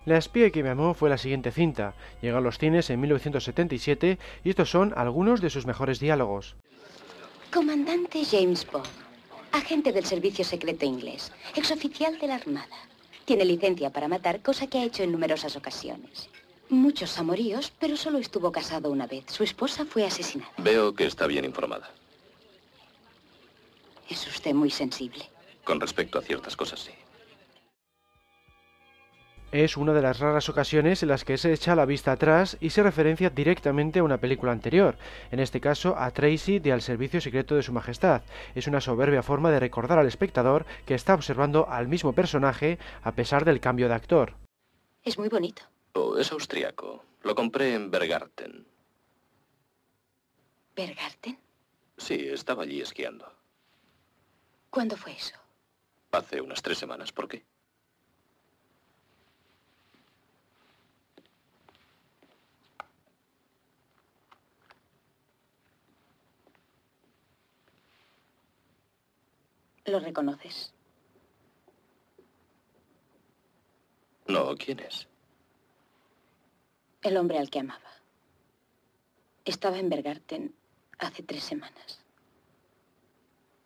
La 0.04 0.16
espía 0.16 0.52
que 0.52 0.62
me 0.62 0.70
amó 0.70 0.94
fue 0.94 1.10
la 1.10 1.18
siguiente 1.18 1.50
cinta. 1.50 1.94
Llegó 2.22 2.38
a 2.38 2.40
los 2.40 2.58
cines 2.58 2.90
en 2.90 3.00
1977 3.00 4.20
y 4.44 4.50
estos 4.50 4.70
son 4.70 4.92
algunos 4.94 5.40
de 5.40 5.50
sus 5.50 5.66
mejores 5.66 5.98
diálogos. 5.98 6.54
Comandante 7.52 8.24
James 8.24 8.64
Bond, 8.70 9.03
agente 9.54 9.92
del 9.92 10.04
servicio 10.04 10.44
secreto 10.44 10.84
inglés, 10.84 11.30
exoficial 11.54 12.18
de 12.18 12.26
la 12.26 12.34
Armada. 12.34 12.76
Tiene 13.24 13.44
licencia 13.44 13.90
para 13.90 14.08
matar, 14.08 14.42
cosa 14.42 14.66
que 14.66 14.78
ha 14.78 14.84
hecho 14.84 15.02
en 15.02 15.12
numerosas 15.12 15.56
ocasiones. 15.56 16.28
Muchos 16.68 17.18
amoríos, 17.18 17.72
pero 17.78 17.96
solo 17.96 18.18
estuvo 18.18 18.50
casado 18.50 18.90
una 18.90 19.06
vez. 19.06 19.24
Su 19.28 19.44
esposa 19.44 19.84
fue 19.84 20.04
asesinada. 20.04 20.50
Veo 20.58 20.94
que 20.94 21.06
está 21.06 21.26
bien 21.26 21.44
informada. 21.44 21.88
Es 24.08 24.26
usted 24.26 24.54
muy 24.54 24.70
sensible. 24.70 25.24
Con 25.62 25.80
respecto 25.80 26.18
a 26.18 26.22
ciertas 26.22 26.56
cosas, 26.56 26.80
sí 26.80 26.92
es 29.54 29.76
una 29.76 29.92
de 29.92 30.02
las 30.02 30.18
raras 30.18 30.48
ocasiones 30.48 31.04
en 31.04 31.08
las 31.10 31.24
que 31.24 31.38
se 31.38 31.52
echa 31.52 31.76
la 31.76 31.86
vista 31.86 32.10
atrás 32.10 32.56
y 32.60 32.70
se 32.70 32.82
referencia 32.82 33.30
directamente 33.30 34.00
a 34.00 34.02
una 34.02 34.18
película 34.18 34.50
anterior, 34.50 34.96
en 35.30 35.38
este 35.38 35.60
caso 35.60 35.94
a 35.96 36.10
Tracy 36.10 36.58
de 36.58 36.72
Al 36.72 36.82
Servicio 36.82 37.20
Secreto 37.20 37.54
de 37.54 37.62
Su 37.62 37.72
Majestad. 37.72 38.22
Es 38.56 38.66
una 38.66 38.80
soberbia 38.80 39.22
forma 39.22 39.52
de 39.52 39.60
recordar 39.60 40.00
al 40.00 40.08
espectador 40.08 40.66
que 40.86 40.94
está 40.94 41.14
observando 41.14 41.68
al 41.68 41.86
mismo 41.86 42.12
personaje 42.14 42.80
a 43.04 43.12
pesar 43.12 43.44
del 43.44 43.60
cambio 43.60 43.86
de 43.86 43.94
actor. 43.94 44.34
Es 45.04 45.18
muy 45.18 45.28
bonito. 45.28 45.62
Oh, 45.92 46.18
es 46.18 46.32
austriaco. 46.32 47.04
Lo 47.22 47.36
compré 47.36 47.74
en 47.74 47.92
Bergarten. 47.92 48.66
¿Bergarten? 50.74 51.38
Sí, 51.96 52.26
estaba 52.28 52.64
allí 52.64 52.80
esquiando. 52.80 53.32
¿Cuándo 54.68 54.96
fue 54.96 55.12
eso? 55.12 55.36
Hace 56.10 56.40
unas 56.40 56.60
tres 56.60 56.76
semanas. 56.76 57.12
¿Por 57.12 57.28
qué? 57.28 57.44
¿Lo 69.86 70.00
reconoces? 70.00 70.72
No, 74.26 74.54
¿quién 74.56 74.80
es? 74.80 75.06
El 77.02 77.18
hombre 77.18 77.38
al 77.38 77.50
que 77.50 77.60
amaba. 77.60 77.92
Estaba 79.44 79.78
en 79.78 79.90
Bergarten 79.90 80.54
hace 80.98 81.22
tres 81.22 81.44
semanas. 81.44 82.02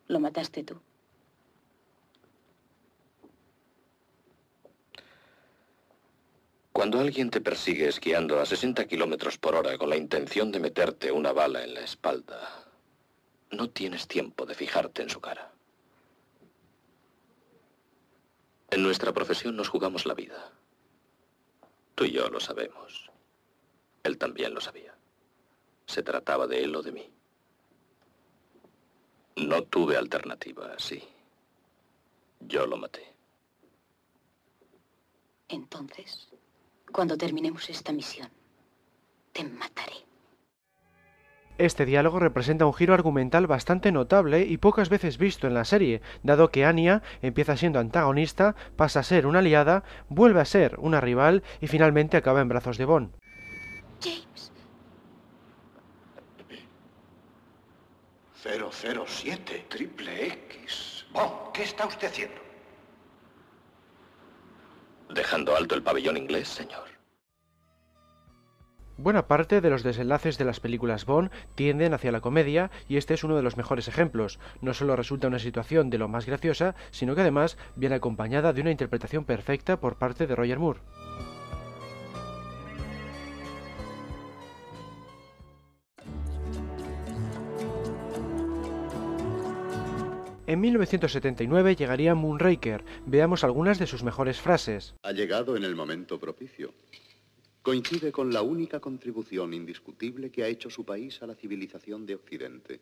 Lo 0.09 0.19
mataste 0.19 0.65
tú. 0.65 0.81
Cuando 6.73 6.99
alguien 6.99 7.31
te 7.31 7.41
persigue 7.41 7.89
esquiando 7.89 8.41
a 8.41 8.47
60 8.47 8.87
kilómetros 8.87 9.39
por 9.39 9.55
hora 9.55 9.77
con 9.79 9.91
la 9.91 9.97
intención 9.97 10.51
de 10.51 10.61
meterte 10.61 11.13
una 11.13 11.33
bala 11.33 11.63
en 11.63 11.75
la 11.75 11.81
espalda, 11.81 12.67
no 13.51 13.71
tienes 13.71 14.09
tiempo 14.09 14.47
de 14.47 14.55
fijarte 14.55 15.03
en 15.03 15.11
su 15.11 15.21
cara. 15.21 15.53
En 18.71 18.83
nuestra 18.83 19.13
profesión 19.13 19.57
nos 19.57 19.69
jugamos 19.69 20.05
la 20.05 20.15
vida. 20.15 20.53
Tú 21.95 22.05
y 22.05 22.13
yo 22.13 22.29
lo 22.29 22.39
sabemos. 22.39 23.11
Él 24.03 24.19
también 24.19 24.55
lo 24.55 24.61
sabía. 24.61 24.95
Se 25.87 26.03
trataba 26.03 26.47
de 26.47 26.63
él 26.65 26.77
o 26.77 26.83
de 26.83 26.93
mí. 26.93 27.11
No 29.37 29.63
tuve 29.63 29.97
alternativa, 29.97 30.75
sí. 30.79 31.03
Yo 32.41 32.67
lo 32.67 32.77
maté. 32.77 33.15
Entonces, 35.49 36.29
cuando 36.93 37.17
terminemos 37.17 37.71
esta 37.71 37.93
misión, 37.93 38.31
te 39.33 39.45
mataré. 39.45 40.08
Este 41.59 41.85
diálogo 41.85 42.21
representa 42.21 42.67
un 42.67 42.73
giro 42.73 42.95
argumental 42.95 43.49
bastante 43.49 43.91
notable 43.91 44.43
y 44.43 44.59
pocas 44.59 44.89
veces 44.89 45.19
visto 45.19 45.49
en 45.49 45.55
la 45.55 45.65
serie, 45.65 46.01
dado 46.23 46.53
que 46.53 46.65
Anya 46.65 47.03
empieza 47.21 47.57
siendo 47.57 47.81
antagonista, 47.81 48.55
pasa 48.77 49.01
a 49.01 49.03
ser 49.03 49.27
una 49.27 49.41
aliada, 49.41 49.83
vuelve 50.09 50.41
a 50.41 50.45
ser 50.45 50.77
una 50.79 51.01
rival 51.01 51.43
y 51.61 51.67
finalmente 51.67 52.17
acaba 52.17 52.41
en 52.41 52.49
brazos 52.49 52.79
de 52.79 52.85
Bond. 52.85 53.11
James. 54.01 54.53
007, 58.41 59.67
triple 59.69 60.27
X. 60.27 61.07
Bond, 61.11 61.53
¿qué 61.53 61.65
está 61.65 61.87
usted 61.87 62.07
haciendo? 62.07 62.41
Dejando 65.11 65.57
alto 65.57 65.75
el 65.75 65.83
pabellón 65.83 66.19
inglés, 66.19 66.47
señor. 66.47 66.98
Buena 68.99 69.29
parte 69.29 69.61
de 69.61 69.71
los 69.71 69.85
desenlaces 69.85 70.39
de 70.39 70.45
las 70.45 70.59
películas 70.59 71.07
Bond 71.07 71.31
tienden 71.55 71.95
hacia 71.95 72.11
la 72.11 72.21
comedia 72.21 72.73
y 72.89 72.97
este 72.97 73.15
es 73.15 73.23
uno 73.23 73.37
de 73.37 73.43
los 73.43 73.57
mejores 73.57 73.87
ejemplos. 73.87 74.41
No 74.61 74.75
solo 74.75 74.97
resulta 74.97 75.29
una 75.29 75.39
situación 75.39 75.89
de 75.89 75.99
lo 75.99 76.09
más 76.09 76.27
graciosa, 76.27 76.75
sino 76.91 77.15
que 77.15 77.21
además 77.21 77.57
viene 77.77 77.95
acompañada 77.95 78.53
de 78.53 78.61
una 78.61 78.73
interpretación 78.73 79.25
perfecta 79.25 79.79
por 79.79 79.99
parte 79.99 80.27
de 80.27 80.35
Roger 80.35 80.59
Moore. 80.59 80.81
En 90.49 90.61
1979 90.61 91.77
llegaría 91.77 92.17
Moonraker. 92.17 92.85
Veamos 93.07 93.45
algunas 93.45 93.79
de 93.79 93.87
sus 93.87 94.03
mejores 94.03 94.41
frases. 94.41 94.97
Ha 95.05 95.13
llegado 95.13 95.57
en 95.57 95.63
el 95.63 95.77
momento 95.77 96.19
propicio 96.19 96.73
coincide 97.69 98.11
con 98.11 98.33
la 98.33 98.41
única 98.41 98.81
contribución 98.81 99.53
indiscutible 99.53 100.31
que 100.31 100.43
ha 100.43 100.47
hecho 100.47 100.71
su 100.71 100.87
país 100.87 101.23
a 101.23 101.27
la 101.27 101.35
civilización 101.35 102.07
de 102.07 102.15
Occidente, 102.15 102.81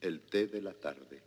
el 0.00 0.20
té 0.20 0.46
de 0.46 0.62
la 0.62 0.72
tarde. 0.72 1.20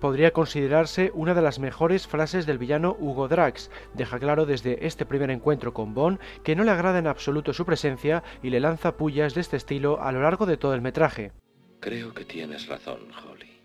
Podría 0.00 0.32
considerarse 0.32 1.10
una 1.12 1.34
de 1.34 1.42
las 1.42 1.58
mejores 1.58 2.06
frases 2.06 2.46
del 2.46 2.56
villano 2.56 2.96
Hugo 2.98 3.28
Drax. 3.28 3.70
Deja 3.92 4.18
claro 4.18 4.46
desde 4.46 4.86
este 4.86 5.04
primer 5.04 5.30
encuentro 5.30 5.74
con 5.74 5.92
Bond 5.92 6.20
que 6.42 6.56
no 6.56 6.64
le 6.64 6.70
agrada 6.70 6.98
en 6.98 7.06
absoluto 7.06 7.52
su 7.52 7.66
presencia 7.66 8.22
y 8.42 8.48
le 8.48 8.60
lanza 8.60 8.96
pullas 8.96 9.34
de 9.34 9.42
este 9.42 9.58
estilo 9.58 10.00
a 10.00 10.10
lo 10.10 10.22
largo 10.22 10.46
de 10.46 10.56
todo 10.56 10.72
el 10.72 10.80
metraje. 10.80 11.32
Creo 11.80 12.14
que 12.14 12.24
tienes 12.24 12.66
razón, 12.66 13.00
Holly. 13.12 13.60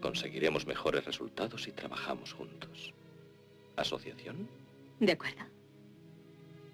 Conseguiremos 0.00 0.64
mejores 0.64 1.04
resultados 1.04 1.64
si 1.64 1.72
trabajamos 1.72 2.34
juntos. 2.34 2.94
¿Asociación? 3.74 4.46
De 5.00 5.10
acuerdo 5.10 5.51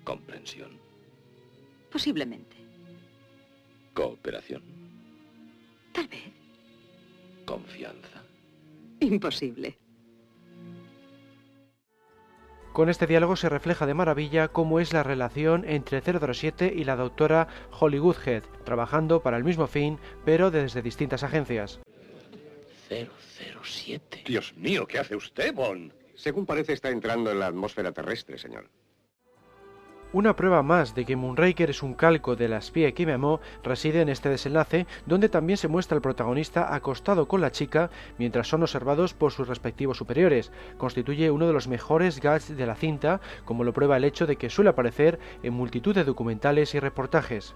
comprensión. 0.08 0.70
Posiblemente. 1.92 2.56
Cooperación. 3.92 4.62
Tal 5.92 6.08
vez. 6.08 6.32
Confianza. 7.44 8.22
Imposible. 9.00 9.78
Con 12.72 12.88
este 12.88 13.06
diálogo 13.06 13.36
se 13.36 13.50
refleja 13.50 13.84
de 13.84 13.92
maravilla 13.92 14.48
cómo 14.48 14.80
es 14.80 14.94
la 14.94 15.02
relación 15.02 15.66
entre 15.66 16.00
007 16.00 16.72
y 16.74 16.84
la 16.84 16.96
doctora 16.96 17.48
Hollywoodhead, 17.78 18.44
trabajando 18.64 19.20
para 19.22 19.36
el 19.36 19.44
mismo 19.44 19.66
fin, 19.66 19.98
pero 20.24 20.50
desde 20.50 20.80
distintas 20.80 21.22
agencias. 21.22 21.80
007. 22.88 24.24
Dios 24.26 24.56
mío, 24.56 24.86
¿qué 24.86 25.00
hace 25.00 25.16
usted, 25.16 25.52
Bond? 25.52 25.92
Según 26.14 26.46
parece, 26.46 26.72
está 26.72 26.88
entrando 26.88 27.30
en 27.30 27.40
la 27.40 27.48
atmósfera 27.48 27.92
terrestre, 27.92 28.38
señor. 28.38 28.70
Una 30.10 30.34
prueba 30.36 30.62
más 30.62 30.94
de 30.94 31.04
que 31.04 31.16
Moonraker 31.16 31.68
es 31.68 31.82
un 31.82 31.92
calco 31.92 32.34
de 32.34 32.48
la 32.48 32.56
espía 32.56 32.92
que 32.92 33.04
me 33.04 33.12
amó 33.12 33.40
reside 33.62 34.00
en 34.00 34.08
este 34.08 34.30
desenlace, 34.30 34.86
donde 35.04 35.28
también 35.28 35.58
se 35.58 35.68
muestra 35.68 35.96
el 35.96 36.02
protagonista 36.02 36.74
acostado 36.74 37.28
con 37.28 37.42
la 37.42 37.52
chica 37.52 37.90
mientras 38.16 38.48
son 38.48 38.62
observados 38.62 39.12
por 39.12 39.32
sus 39.32 39.48
respectivos 39.48 39.98
superiores. 39.98 40.50
Constituye 40.78 41.30
uno 41.30 41.46
de 41.46 41.52
los 41.52 41.68
mejores 41.68 42.20
gags 42.20 42.56
de 42.56 42.66
la 42.66 42.74
cinta, 42.74 43.20
como 43.44 43.64
lo 43.64 43.74
prueba 43.74 43.98
el 43.98 44.04
hecho 44.04 44.26
de 44.26 44.36
que 44.36 44.48
suele 44.48 44.70
aparecer 44.70 45.18
en 45.42 45.52
multitud 45.52 45.94
de 45.94 46.04
documentales 46.04 46.74
y 46.74 46.80
reportajes. 46.80 47.54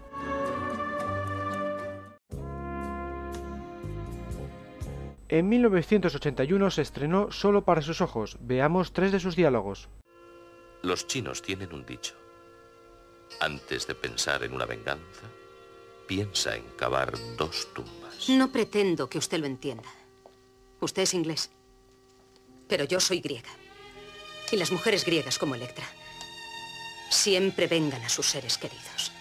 En 5.30 5.48
1981 5.48 6.70
se 6.70 6.82
estrenó 6.82 7.32
Solo 7.32 7.64
para 7.64 7.80
sus 7.80 8.02
ojos. 8.02 8.36
Veamos 8.42 8.92
tres 8.92 9.10
de 9.10 9.20
sus 9.20 9.36
diálogos. 9.36 9.88
Los 10.82 11.06
chinos 11.06 11.40
tienen 11.40 11.72
un 11.72 11.86
dicho. 11.86 12.21
Antes 13.40 13.86
de 13.86 13.94
pensar 13.94 14.42
en 14.44 14.52
una 14.52 14.66
venganza, 14.66 15.26
piensa 16.06 16.56
en 16.56 16.64
cavar 16.76 17.12
dos 17.36 17.72
tumbas. 17.74 18.28
No 18.28 18.52
pretendo 18.52 19.08
que 19.08 19.18
usted 19.18 19.38
lo 19.38 19.46
entienda. 19.46 19.88
Usted 20.80 21.02
es 21.02 21.14
inglés. 21.14 21.50
Pero 22.68 22.84
yo 22.84 23.00
soy 23.00 23.20
griega. 23.20 23.50
Y 24.50 24.56
las 24.56 24.70
mujeres 24.70 25.04
griegas 25.04 25.38
como 25.38 25.54
Electra 25.54 25.86
siempre 27.12 27.66
vengan 27.66 28.02
a 28.02 28.08
sus 28.08 28.26
seres 28.26 28.58
queridos. 28.58 29.12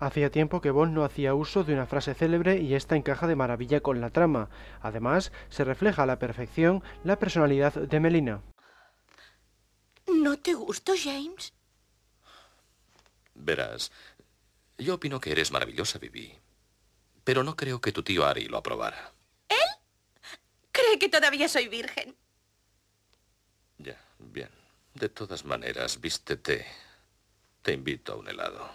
Hacía 0.00 0.30
tiempo 0.30 0.60
que 0.60 0.70
Bond 0.70 0.94
no 0.94 1.04
hacía 1.04 1.34
uso 1.34 1.64
de 1.64 1.74
una 1.74 1.86
frase 1.86 2.14
célebre 2.14 2.58
y 2.58 2.74
esta 2.74 2.94
encaja 2.94 3.26
de 3.26 3.34
maravilla 3.34 3.80
con 3.80 4.00
la 4.00 4.10
trama. 4.10 4.48
Además, 4.80 5.32
se 5.48 5.64
refleja 5.64 6.04
a 6.04 6.06
la 6.06 6.20
perfección 6.20 6.82
la 7.02 7.18
personalidad 7.18 7.74
de 7.74 8.00
Melina. 8.00 8.42
¿No 10.18 10.36
te 10.36 10.52
gustó, 10.52 10.94
James? 11.00 11.52
Verás, 13.34 13.92
yo 14.76 14.94
opino 14.94 15.20
que 15.20 15.30
eres 15.30 15.52
maravillosa, 15.52 16.00
Vivi. 16.00 16.36
Pero 17.22 17.44
no 17.44 17.54
creo 17.54 17.80
que 17.80 17.92
tu 17.92 18.02
tío 18.02 18.26
Ari 18.26 18.46
lo 18.46 18.56
aprobara. 18.58 19.12
¿Él? 19.48 19.70
Cree 20.72 20.98
que 20.98 21.08
todavía 21.08 21.48
soy 21.48 21.68
virgen. 21.68 22.16
Ya, 23.78 23.96
bien. 24.18 24.50
De 24.94 25.08
todas 25.08 25.44
maneras, 25.44 26.00
vístete. 26.00 26.66
Te 27.62 27.72
invito 27.72 28.14
a 28.14 28.16
un 28.16 28.28
helado. 28.28 28.74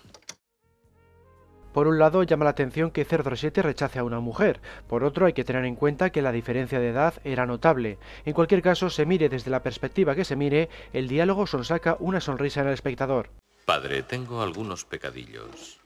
Por 1.74 1.88
un 1.88 1.98
lado 1.98 2.22
llama 2.22 2.46
la 2.46 2.52
atención 2.52 2.92
que 2.92 3.04
007 3.04 3.64
rechace 3.64 3.98
a 3.98 4.04
una 4.04 4.20
mujer, 4.20 4.62
por 4.88 5.04
otro 5.04 5.26
hay 5.26 5.34
que 5.34 5.44
tener 5.44 5.66
en 5.66 5.76
cuenta 5.76 6.12
que 6.12 6.22
la 6.22 6.32
diferencia 6.32 6.80
de 6.80 6.90
edad 6.90 7.16
era 7.24 7.48
notable. 7.48 7.98
En 8.26 8.34
cualquier 8.34 8.62
caso, 8.62 8.92
se 8.92 9.08
mire 9.08 9.28
desde 9.28 9.50
la 9.50 9.64
perspectiva 9.64 10.14
que 10.16 10.24
se 10.24 10.36
mire, 10.36 10.70
el 10.94 11.08
diálogo 11.08 11.48
sonsaca 11.48 11.98
una 12.00 12.22
sonrisa 12.22 12.62
en 12.62 12.68
el 12.68 12.74
espectador. 12.74 13.30
Padre, 13.66 14.04
tengo 14.04 14.42
algunos 14.42 14.86
pecadillos. 14.86 15.80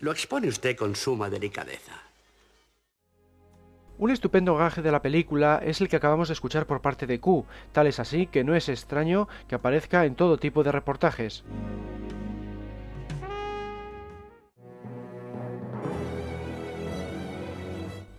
Lo 0.00 0.10
expone 0.10 0.48
usted 0.48 0.76
con 0.76 0.96
suma 0.96 1.30
delicadeza. 1.30 2.02
Un 3.98 4.10
estupendo 4.10 4.56
gaje 4.56 4.80
de 4.80 4.92
la 4.92 5.02
película 5.02 5.60
es 5.64 5.80
el 5.80 5.88
que 5.88 5.96
acabamos 5.96 6.28
de 6.28 6.34
escuchar 6.34 6.66
por 6.66 6.80
parte 6.80 7.06
de 7.06 7.20
Q, 7.20 7.46
tal 7.72 7.88
es 7.88 7.98
así 7.98 8.26
que 8.26 8.44
no 8.44 8.54
es 8.54 8.68
extraño 8.68 9.28
que 9.48 9.56
aparezca 9.56 10.04
en 10.04 10.14
todo 10.14 10.38
tipo 10.38 10.62
de 10.62 10.70
reportajes. 10.72 11.44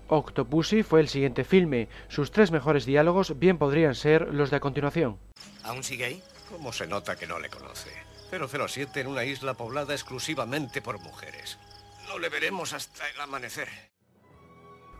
Octopussy 0.09 0.83
fue 0.83 1.01
el 1.01 1.07
siguiente 1.07 1.43
filme. 1.43 1.87
Sus 2.07 2.31
tres 2.31 2.51
mejores 2.51 2.85
diálogos 2.85 3.37
bien 3.37 3.57
podrían 3.57 3.95
ser 3.95 4.33
los 4.33 4.49
de 4.49 4.57
a 4.57 4.59
continuación. 4.59 5.19
¿Aún 5.63 5.83
sigue 5.83 6.05
ahí? 6.05 6.23
¿Cómo 6.49 6.73
se 6.73 6.87
nota 6.87 7.15
que 7.15 7.27
no 7.27 7.39
le 7.39 7.49
conoce? 7.49 7.91
007 8.31 9.01
en 9.01 9.07
una 9.07 9.23
isla 9.23 9.53
poblada 9.53 9.93
exclusivamente 9.93 10.81
por 10.81 10.99
mujeres. 10.99 11.59
No 12.07 12.17
le 12.17 12.29
veremos 12.29 12.73
hasta 12.73 13.07
el 13.09 13.21
amanecer. 13.21 13.67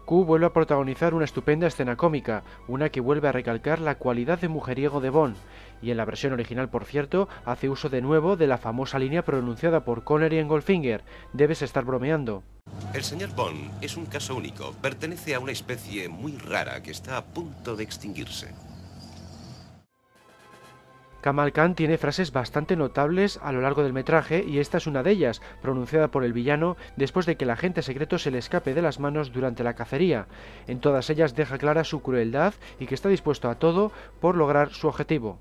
Q 0.06 0.26
vuelve 0.26 0.48
a 0.48 0.54
protagonizar 0.54 1.13
una 1.13 1.26
estupenda 1.26 1.67
escena 1.67 1.95
cómica, 1.95 2.43
una 2.67 2.89
que 2.89 3.00
vuelve 3.00 3.28
a 3.28 3.32
recalcar 3.32 3.80
la 3.80 3.95
cualidad 3.95 4.39
de 4.39 4.48
mujeriego 4.48 5.02
de 5.02 5.12
Bond, 5.12 5.36
y 5.82 5.92
en 5.92 5.98
la 5.98 6.06
versión 6.06 6.34
original, 6.34 6.70
por 6.70 6.86
cierto, 6.86 7.30
hace 7.46 7.70
uso 7.70 7.89
de 7.89 8.02
nuevo 8.02 8.38
de 8.38 8.48
la 8.48 8.58
famosa 8.58 9.00
línea 9.00 9.24
pronunciada 9.24 9.84
por 9.84 10.04
Connery 10.04 10.39
en 10.39 10.48
Goldfinger, 10.48 11.04
debes 11.34 11.62
estar 11.62 11.86
bromeando. 11.86 12.44
El 12.94 13.04
señor 13.04 13.30
Bond 13.36 13.72
es 13.82 13.98
un 13.98 14.06
caso 14.06 14.36
único, 14.36 14.74
pertenece 14.82 15.36
a 15.36 15.39
una 15.39 15.52
especie 15.52 16.10
muy 16.10 16.38
rara 16.38 16.82
que 16.82 16.92
está 16.92 17.18
a 17.18 17.26
punto 17.26 17.76
de 17.76 17.84
extinguirse. 17.84 18.54
Kamal 21.22 21.52
Khan 21.52 21.76
tiene 21.76 21.98
frases 21.98 22.32
bastante 22.32 22.78
notables 22.78 23.39
a 23.44 23.52
lo 23.52 23.60
largo 23.60 23.84
del 23.84 23.92
metraje 23.92 24.46
y 24.48 24.60
esta 24.60 24.78
es 24.78 24.88
una 24.88 25.04
de 25.04 25.12
ellas, 25.12 25.42
pronunciada 25.62 26.08
por 26.08 26.24
el 26.24 26.32
villano 26.32 26.78
después 26.96 27.26
de 27.26 27.36
que 27.36 27.44
el 27.44 27.50
agente 27.50 27.82
secreto 27.82 28.18
se 28.18 28.32
le 28.32 28.38
escape 28.38 28.74
de 28.74 28.82
las 28.82 29.02
manos 29.02 29.34
durante 29.34 29.65
la 29.65 29.74
cacería. 29.74 30.28
En 30.68 30.80
todas 30.80 31.10
ellas 31.10 31.36
deja 31.36 31.58
clara 31.58 31.84
su 31.84 32.02
crueldad 32.02 32.54
y 32.80 32.86
que 32.86 32.96
está 32.96 33.10
dispuesto 33.10 33.50
a 33.50 33.56
todo 33.56 33.92
por 34.22 34.38
lograr 34.38 34.70
su 34.72 34.88
objetivo. 34.88 35.39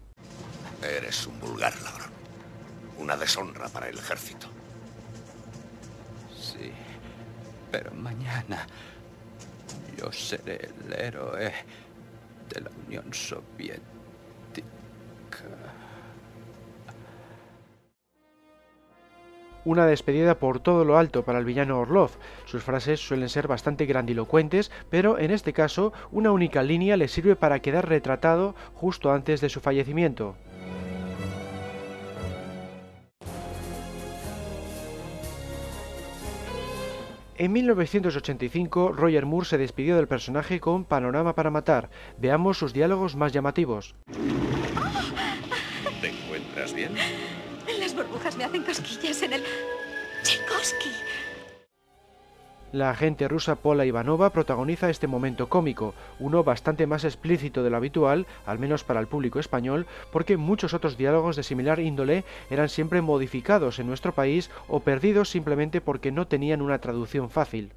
Eres 0.82 1.26
un 1.26 1.38
vulgar 1.40 1.74
ladrón. 1.82 2.10
Una 2.98 3.16
deshonra 3.16 3.68
para 3.68 3.88
el 3.88 3.98
ejército. 3.98 4.48
Sí, 6.36 6.72
pero 7.70 7.92
mañana 7.92 8.66
yo 9.96 10.12
seré 10.12 10.70
el 10.86 10.92
héroe 10.92 11.52
de 12.48 12.60
la 12.60 12.70
Unión 12.86 13.12
Soviética. 13.12 13.82
Una 19.64 19.86
despedida 19.86 20.38
por 20.38 20.60
todo 20.60 20.84
lo 20.84 20.96
alto 20.96 21.24
para 21.24 21.38
el 21.38 21.44
villano 21.44 21.80
Orlov. 21.80 22.12
Sus 22.46 22.62
frases 22.62 23.00
suelen 23.00 23.28
ser 23.28 23.48
bastante 23.48 23.84
grandilocuentes, 23.84 24.70
pero 24.88 25.18
en 25.18 25.30
este 25.30 25.52
caso 25.52 25.92
una 26.10 26.30
única 26.30 26.62
línea 26.62 26.96
le 26.96 27.08
sirve 27.08 27.36
para 27.36 27.60
quedar 27.60 27.86
retratado 27.88 28.54
justo 28.74 29.12
antes 29.12 29.40
de 29.40 29.50
su 29.50 29.60
fallecimiento. 29.60 30.36
En 37.40 37.52
1985, 37.52 38.90
Roger 38.90 39.24
Moore 39.24 39.46
se 39.46 39.58
despidió 39.58 39.94
del 39.94 40.08
personaje 40.08 40.58
con 40.58 40.84
Panorama 40.84 41.36
para 41.36 41.52
Matar. 41.52 41.88
Veamos 42.18 42.58
sus 42.58 42.72
diálogos 42.72 43.14
más 43.14 43.32
llamativos. 43.32 43.94
¿Te 46.00 46.08
encuentras 46.08 46.74
bien? 46.74 46.96
Las 47.78 47.94
burbujas 47.94 48.36
me 48.36 48.42
hacen 48.42 48.64
cosquillas 48.64 49.22
en 49.22 49.34
el... 49.34 49.44
Tchaikovsky. 50.24 50.90
La 52.70 52.90
agente 52.90 53.28
rusa 53.28 53.56
Paula 53.56 53.86
Ivanova 53.86 54.30
protagoniza 54.30 54.90
este 54.90 55.06
momento 55.06 55.48
cómico, 55.48 55.94
uno 56.18 56.44
bastante 56.44 56.86
más 56.86 57.04
explícito 57.04 57.62
de 57.62 57.70
lo 57.70 57.78
habitual, 57.78 58.26
al 58.44 58.58
menos 58.58 58.84
para 58.84 59.00
el 59.00 59.06
público 59.06 59.40
español, 59.40 59.86
porque 60.12 60.36
muchos 60.36 60.74
otros 60.74 60.98
diálogos 60.98 61.36
de 61.36 61.44
similar 61.44 61.80
índole 61.80 62.24
eran 62.50 62.68
siempre 62.68 63.00
modificados 63.00 63.78
en 63.78 63.86
nuestro 63.86 64.14
país 64.14 64.50
o 64.68 64.80
perdidos 64.80 65.30
simplemente 65.30 65.80
porque 65.80 66.12
no 66.12 66.26
tenían 66.26 66.60
una 66.60 66.78
traducción 66.78 67.30
fácil. 67.30 67.72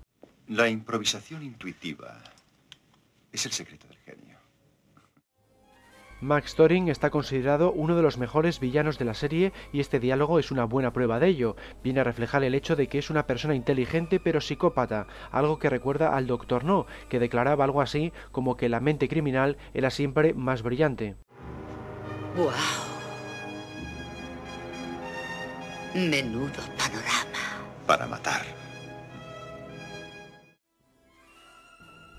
La 0.50 0.68
improvisación 0.68 1.42
intuitiva 1.44 2.22
es 3.32 3.46
el 3.46 3.54
secreto. 3.54 3.88
Max 6.22 6.54
Thoring 6.54 6.88
está 6.88 7.10
considerado 7.10 7.72
uno 7.72 7.96
de 7.96 8.04
los 8.04 8.20
mejores 8.20 8.60
villanos 8.60 9.00
de 9.00 9.06
la 9.06 9.16
serie 9.16 9.54
y 9.74 9.80
este 9.80 10.00
diálogo 10.00 10.38
es 10.38 10.52
una 10.52 10.66
buena 10.66 10.94
prueba 10.94 11.20
de 11.20 11.28
ello. 11.28 11.56
Viene 11.84 12.02
a 12.02 12.04
reflejar 12.04 12.44
el 12.44 12.54
hecho 12.54 12.76
de 12.76 12.88
que 12.88 13.00
es 13.00 13.10
una 13.10 13.26
persona 13.26 13.56
inteligente 13.56 14.20
pero 14.20 14.40
psicópata, 14.40 15.08
algo 15.32 15.58
que 15.58 15.70
recuerda 15.70 16.16
al 16.16 16.28
Doctor 16.28 16.64
No, 16.64 16.86
que 17.10 17.20
declaraba 17.20 17.64
algo 17.66 17.82
así 17.82 18.14
como 18.32 18.56
que 18.56 18.70
la 18.70 18.80
mente 18.80 19.10
criminal 19.10 19.58
era 19.74 19.90
siempre 19.90 20.36
más 20.36 20.62
brillante. 20.62 21.16
¡Wow! 22.38 22.52
Menudo 25.96 26.62
panorama. 26.78 27.66
Para 27.88 28.06
matar. 28.06 28.61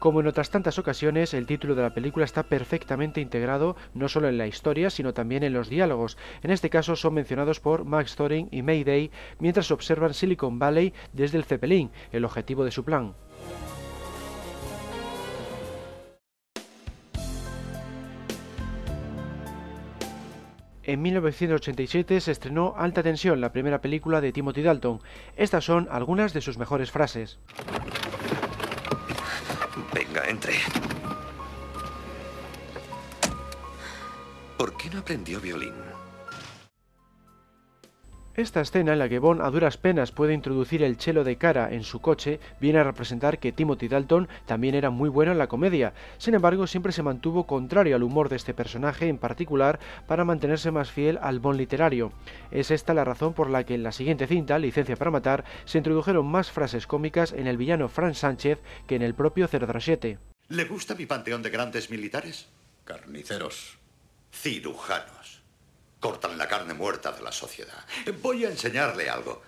Como 0.02 0.18
en 0.18 0.26
otras 0.26 0.50
tantas 0.50 0.80
ocasiones, 0.80 1.32
el 1.32 1.46
título 1.46 1.76
de 1.76 1.82
la 1.82 1.94
película 1.94 2.24
está 2.24 2.42
perfectamente 2.42 3.20
integrado 3.20 3.76
no 3.94 4.08
solo 4.08 4.28
en 4.28 4.36
la 4.36 4.48
historia, 4.48 4.90
sino 4.90 5.14
también 5.14 5.44
en 5.44 5.52
los 5.52 5.68
diálogos. 5.68 6.18
En 6.42 6.50
este 6.50 6.70
caso 6.70 6.96
son 6.96 7.14
mencionados 7.14 7.60
por 7.60 7.84
Max 7.84 8.16
Thorin 8.16 8.48
y 8.50 8.62
Mayday 8.62 9.12
mientras 9.38 9.70
observan 9.70 10.12
Silicon 10.12 10.58
Valley 10.58 10.92
desde 11.12 11.38
el 11.38 11.44
Zeppelin, 11.44 11.92
el 12.10 12.24
objetivo 12.24 12.64
de 12.64 12.72
su 12.72 12.84
plan. 12.84 13.14
En 20.82 21.00
1987 21.00 22.20
se 22.20 22.32
estrenó 22.32 22.74
Alta 22.76 23.04
Tensión, 23.04 23.40
la 23.40 23.52
primera 23.52 23.80
película 23.80 24.20
de 24.20 24.32
Timothy 24.32 24.62
Dalton. 24.62 25.00
Estas 25.36 25.64
son 25.64 25.86
algunas 25.92 26.32
de 26.32 26.40
sus 26.40 26.58
mejores 26.58 26.90
frases. 26.90 27.38
Venga, 29.92 30.24
entre. 30.28 30.54
¿Por 34.56 34.76
qué 34.76 34.88
no 34.90 35.00
aprendió 35.00 35.40
violín? 35.40 35.74
Esta 38.42 38.60
escena 38.60 38.94
en 38.94 38.98
la 38.98 39.08
que 39.08 39.20
Bond 39.20 39.40
a 39.40 39.50
duras 39.50 39.76
penas 39.76 40.10
puede 40.10 40.34
introducir 40.34 40.82
el 40.82 40.96
chelo 40.96 41.22
de 41.22 41.36
cara 41.36 41.72
en 41.72 41.84
su 41.84 42.00
coche 42.00 42.40
viene 42.60 42.80
a 42.80 42.82
representar 42.82 43.38
que 43.38 43.52
Timothy 43.52 43.86
Dalton 43.86 44.28
también 44.46 44.74
era 44.74 44.90
muy 44.90 45.08
bueno 45.08 45.30
en 45.30 45.38
la 45.38 45.46
comedia. 45.46 45.94
Sin 46.18 46.34
embargo, 46.34 46.66
siempre 46.66 46.90
se 46.90 47.04
mantuvo 47.04 47.46
contrario 47.46 47.94
al 47.94 48.02
humor 48.02 48.28
de 48.28 48.34
este 48.34 48.52
personaje 48.52 49.06
en 49.06 49.18
particular 49.18 49.78
para 50.08 50.24
mantenerse 50.24 50.72
más 50.72 50.90
fiel 50.90 51.20
al 51.22 51.38
Bond 51.38 51.56
literario. 51.56 52.10
Es 52.50 52.72
esta 52.72 52.94
la 52.94 53.04
razón 53.04 53.32
por 53.32 53.48
la 53.48 53.62
que 53.62 53.76
en 53.76 53.84
la 53.84 53.92
siguiente 53.92 54.26
cinta, 54.26 54.58
Licencia 54.58 54.96
para 54.96 55.12
matar, 55.12 55.44
se 55.64 55.78
introdujeron 55.78 56.26
más 56.26 56.50
frases 56.50 56.88
cómicas 56.88 57.32
en 57.32 57.46
el 57.46 57.56
villano 57.56 57.88
Frank 57.88 58.14
Sánchez 58.14 58.58
que 58.88 58.96
en 58.96 59.02
el 59.02 59.14
propio 59.14 59.46
007. 59.46 60.18
¿Le 60.48 60.64
gusta 60.64 60.96
mi 60.96 61.06
panteón 61.06 61.44
de 61.44 61.50
grandes 61.50 61.90
militares? 61.90 62.48
Carniceros, 62.84 63.78
cirujanos 64.32 65.31
cortan 66.02 66.36
la 66.36 66.48
carne 66.48 66.74
muerta 66.74 67.12
de 67.12 67.22
la 67.22 67.32
sociedad. 67.32 67.78
Voy 68.20 68.44
a 68.44 68.50
enseñarle 68.50 69.08
algo. 69.08 69.40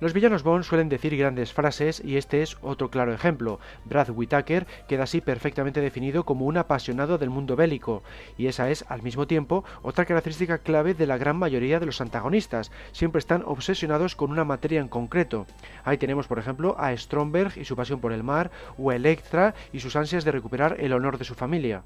Los 0.00 0.12
villanos 0.12 0.42
Bond 0.42 0.64
suelen 0.64 0.90
decir 0.90 1.16
grandes 1.16 1.54
frases 1.54 2.02
y 2.04 2.18
este 2.18 2.42
es 2.42 2.58
otro 2.60 2.90
claro 2.90 3.14
ejemplo. 3.14 3.58
Brad 3.86 4.10
Whitaker 4.10 4.66
queda 4.86 5.04
así 5.04 5.22
perfectamente 5.22 5.80
definido 5.80 6.24
como 6.24 6.44
un 6.44 6.58
apasionado 6.58 7.16
del 7.16 7.30
mundo 7.30 7.56
bélico 7.56 8.02
y 8.36 8.48
esa 8.48 8.68
es 8.68 8.84
al 8.88 9.02
mismo 9.02 9.26
tiempo 9.26 9.64
otra 9.82 10.04
característica 10.04 10.58
clave 10.58 10.92
de 10.92 11.06
la 11.06 11.16
gran 11.16 11.36
mayoría 11.36 11.80
de 11.80 11.86
los 11.86 12.02
antagonistas. 12.02 12.70
Siempre 12.92 13.20
están 13.20 13.44
obsesionados 13.46 14.16
con 14.16 14.30
una 14.30 14.44
materia 14.44 14.80
en 14.80 14.88
concreto. 14.88 15.46
Ahí 15.84 15.96
tenemos 15.96 16.26
por 16.26 16.38
ejemplo 16.38 16.76
a 16.78 16.94
Stromberg 16.94 17.56
y 17.56 17.64
su 17.64 17.74
pasión 17.74 18.00
por 18.00 18.12
el 18.12 18.24
mar 18.24 18.50
o 18.76 18.90
a 18.90 18.96
Electra 18.96 19.54
y 19.72 19.80
sus 19.80 19.96
ansias 19.96 20.24
de 20.24 20.32
recuperar 20.32 20.76
el 20.80 20.92
honor 20.92 21.16
de 21.16 21.24
su 21.24 21.34
familia. 21.34 21.84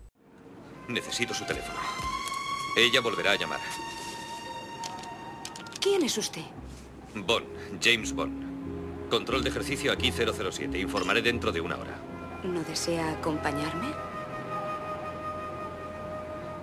Necesito 0.89 1.35
su 1.35 1.45
teléfono. 1.45 1.79
Ella 2.79 3.01
volverá 3.01 3.33
a 3.33 3.35
llamar. 3.35 3.59
¿Quién 5.81 6.05
es 6.05 6.17
usted? 6.17 6.45
Bond, 7.13 7.45
James 7.83 8.13
Bond. 8.13 9.11
Control 9.11 9.43
de 9.43 9.51
ejercicio 9.51 9.91
aquí 9.91 10.13
007. 10.13 10.79
Informaré 10.79 11.21
dentro 11.21 11.51
de 11.51 11.61
una 11.61 11.77
hora. 11.77 11.99
¿No 12.45 12.63
desea 12.63 13.11
acompañarme? 13.11 13.89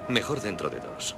Mejor 0.08 0.40
dentro 0.40 0.70
de 0.70 0.80
dos. 0.80 1.18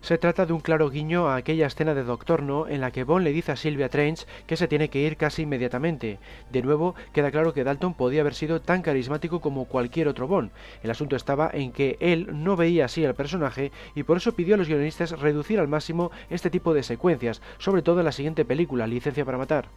Se 0.00 0.16
trata 0.16 0.46
de 0.46 0.52
un 0.52 0.60
claro 0.60 0.90
guiño 0.90 1.28
a 1.28 1.36
aquella 1.36 1.66
escena 1.66 1.92
de 1.92 2.04
Doctor 2.04 2.42
No 2.42 2.68
en 2.68 2.80
la 2.80 2.92
que 2.92 3.04
Bond 3.04 3.24
le 3.24 3.32
dice 3.32 3.52
a 3.52 3.56
Sylvia 3.56 3.88
Trench 3.88 4.26
que 4.46 4.56
se 4.56 4.68
tiene 4.68 4.88
que 4.88 5.00
ir 5.00 5.16
casi 5.16 5.42
inmediatamente. 5.42 6.18
De 6.50 6.62
nuevo, 6.62 6.94
queda 7.12 7.30
claro 7.30 7.52
que 7.52 7.64
Dalton 7.64 7.94
podía 7.94 8.20
haber 8.20 8.34
sido 8.34 8.60
tan 8.60 8.82
carismático 8.82 9.40
como 9.40 9.66
cualquier 9.66 10.08
otro 10.08 10.28
Bond. 10.28 10.50
El 10.82 10.90
asunto 10.90 11.16
estaba 11.16 11.50
en 11.52 11.72
que 11.72 11.96
él 12.00 12.28
no 12.32 12.56
veía 12.56 12.86
así 12.86 13.04
al 13.04 13.14
personaje 13.14 13.72
y 13.94 14.04
por 14.04 14.16
eso 14.16 14.32
pidió 14.32 14.54
a 14.54 14.58
los 14.58 14.68
guionistas 14.68 15.18
reducir 15.18 15.58
al 15.58 15.68
máximo 15.68 16.10
este 16.30 16.48
tipo 16.48 16.72
de 16.72 16.84
secuencias, 16.84 17.42
sobre 17.58 17.82
todo 17.82 17.98
en 17.98 18.06
la 18.06 18.12
siguiente 18.12 18.44
película, 18.44 18.86
Licencia 18.86 19.24
para 19.24 19.38
Matar. 19.38 19.68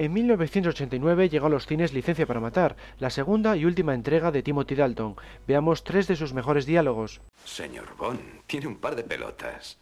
En 0.00 0.14
1989 0.14 1.28
llegó 1.28 1.48
a 1.48 1.50
los 1.50 1.66
cines 1.66 1.92
Licencia 1.92 2.26
para 2.26 2.40
Matar, 2.40 2.74
la 2.98 3.10
segunda 3.10 3.54
y 3.54 3.66
última 3.66 3.92
entrega 3.92 4.32
de 4.32 4.42
Timothy 4.42 4.74
Dalton. 4.74 5.14
Veamos 5.46 5.84
tres 5.84 6.08
de 6.08 6.16
sus 6.16 6.32
mejores 6.32 6.64
diálogos. 6.64 7.20
Señor 7.44 7.94
Bond, 7.98 8.46
tiene 8.46 8.66
un 8.66 8.78
par 8.78 8.96
de 8.96 9.02
pelotas. 9.02 9.76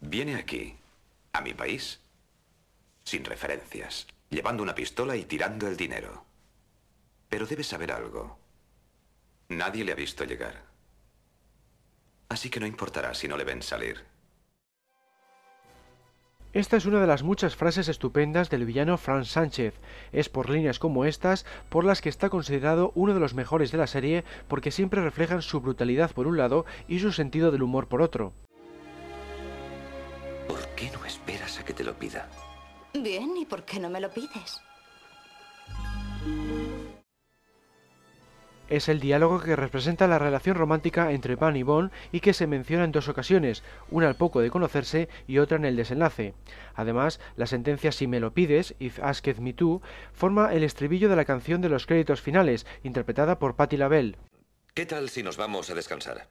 Viene 0.00 0.34
aquí, 0.34 0.74
a 1.32 1.42
mi 1.42 1.54
país, 1.54 2.00
sin 3.04 3.24
referencias, 3.24 4.08
llevando 4.30 4.64
una 4.64 4.74
pistola 4.74 5.14
y 5.14 5.26
tirando 5.26 5.68
el 5.68 5.76
dinero. 5.76 6.24
Pero 7.28 7.46
debe 7.46 7.62
saber 7.62 7.92
algo. 7.92 8.36
Nadie 9.48 9.84
le 9.84 9.92
ha 9.92 9.94
visto 9.94 10.24
llegar. 10.24 10.64
Así 12.28 12.50
que 12.50 12.58
no 12.58 12.66
importará 12.66 13.14
si 13.14 13.28
no 13.28 13.36
le 13.36 13.44
ven 13.44 13.62
salir. 13.62 14.09
Esta 16.52 16.76
es 16.76 16.84
una 16.84 17.00
de 17.00 17.06
las 17.06 17.22
muchas 17.22 17.54
frases 17.54 17.86
estupendas 17.86 18.50
del 18.50 18.64
villano 18.64 18.98
Frank 18.98 19.24
Sánchez. 19.24 19.74
Es 20.10 20.28
por 20.28 20.50
líneas 20.50 20.80
como 20.80 21.04
estas 21.04 21.46
por 21.68 21.84
las 21.84 22.00
que 22.00 22.08
está 22.08 22.28
considerado 22.28 22.90
uno 22.96 23.14
de 23.14 23.20
los 23.20 23.34
mejores 23.34 23.70
de 23.70 23.78
la 23.78 23.86
serie 23.86 24.24
porque 24.48 24.72
siempre 24.72 25.00
reflejan 25.00 25.42
su 25.42 25.60
brutalidad 25.60 26.10
por 26.10 26.26
un 26.26 26.36
lado 26.36 26.66
y 26.88 26.98
su 26.98 27.12
sentido 27.12 27.52
del 27.52 27.62
humor 27.62 27.86
por 27.86 28.02
otro. 28.02 28.32
¿Por 30.48 30.66
qué 30.74 30.90
no 30.90 31.04
esperas 31.04 31.60
a 31.60 31.64
que 31.64 31.72
te 31.72 31.84
lo 31.84 31.94
pida? 31.94 32.28
Bien, 32.94 33.36
¿y 33.36 33.46
por 33.46 33.64
qué 33.64 33.78
no 33.78 33.88
me 33.88 34.00
lo 34.00 34.10
pides? 34.10 34.60
Es 38.70 38.88
el 38.88 39.00
diálogo 39.00 39.40
que 39.40 39.56
representa 39.56 40.06
la 40.06 40.20
relación 40.20 40.54
romántica 40.54 41.10
entre 41.10 41.34
Van 41.34 41.56
y 41.56 41.64
Bond 41.64 41.90
y 42.12 42.20
que 42.20 42.32
se 42.32 42.46
menciona 42.46 42.84
en 42.84 42.92
dos 42.92 43.08
ocasiones, 43.08 43.64
una 43.90 44.06
al 44.06 44.14
poco 44.14 44.40
de 44.40 44.50
conocerse 44.50 45.08
y 45.26 45.38
otra 45.38 45.56
en 45.56 45.64
el 45.64 45.74
desenlace. 45.74 46.34
Además, 46.76 47.18
la 47.34 47.46
sentencia 47.46 47.90
Si 47.90 48.06
me 48.06 48.20
lo 48.20 48.32
pides, 48.32 48.76
If 48.78 49.00
Asked 49.00 49.38
Me 49.38 49.52
To, 49.54 49.82
forma 50.12 50.54
el 50.54 50.62
estribillo 50.62 51.08
de 51.08 51.16
la 51.16 51.24
canción 51.24 51.60
de 51.60 51.68
los 51.68 51.84
créditos 51.84 52.20
finales, 52.20 52.64
interpretada 52.84 53.40
por 53.40 53.56
Patti 53.56 53.76
LaBelle. 53.76 54.16
¿Qué 54.72 54.86
tal 54.86 55.10
si 55.10 55.24
nos 55.24 55.36
vamos 55.36 55.68
a 55.70 55.74
descansar? 55.74 56.28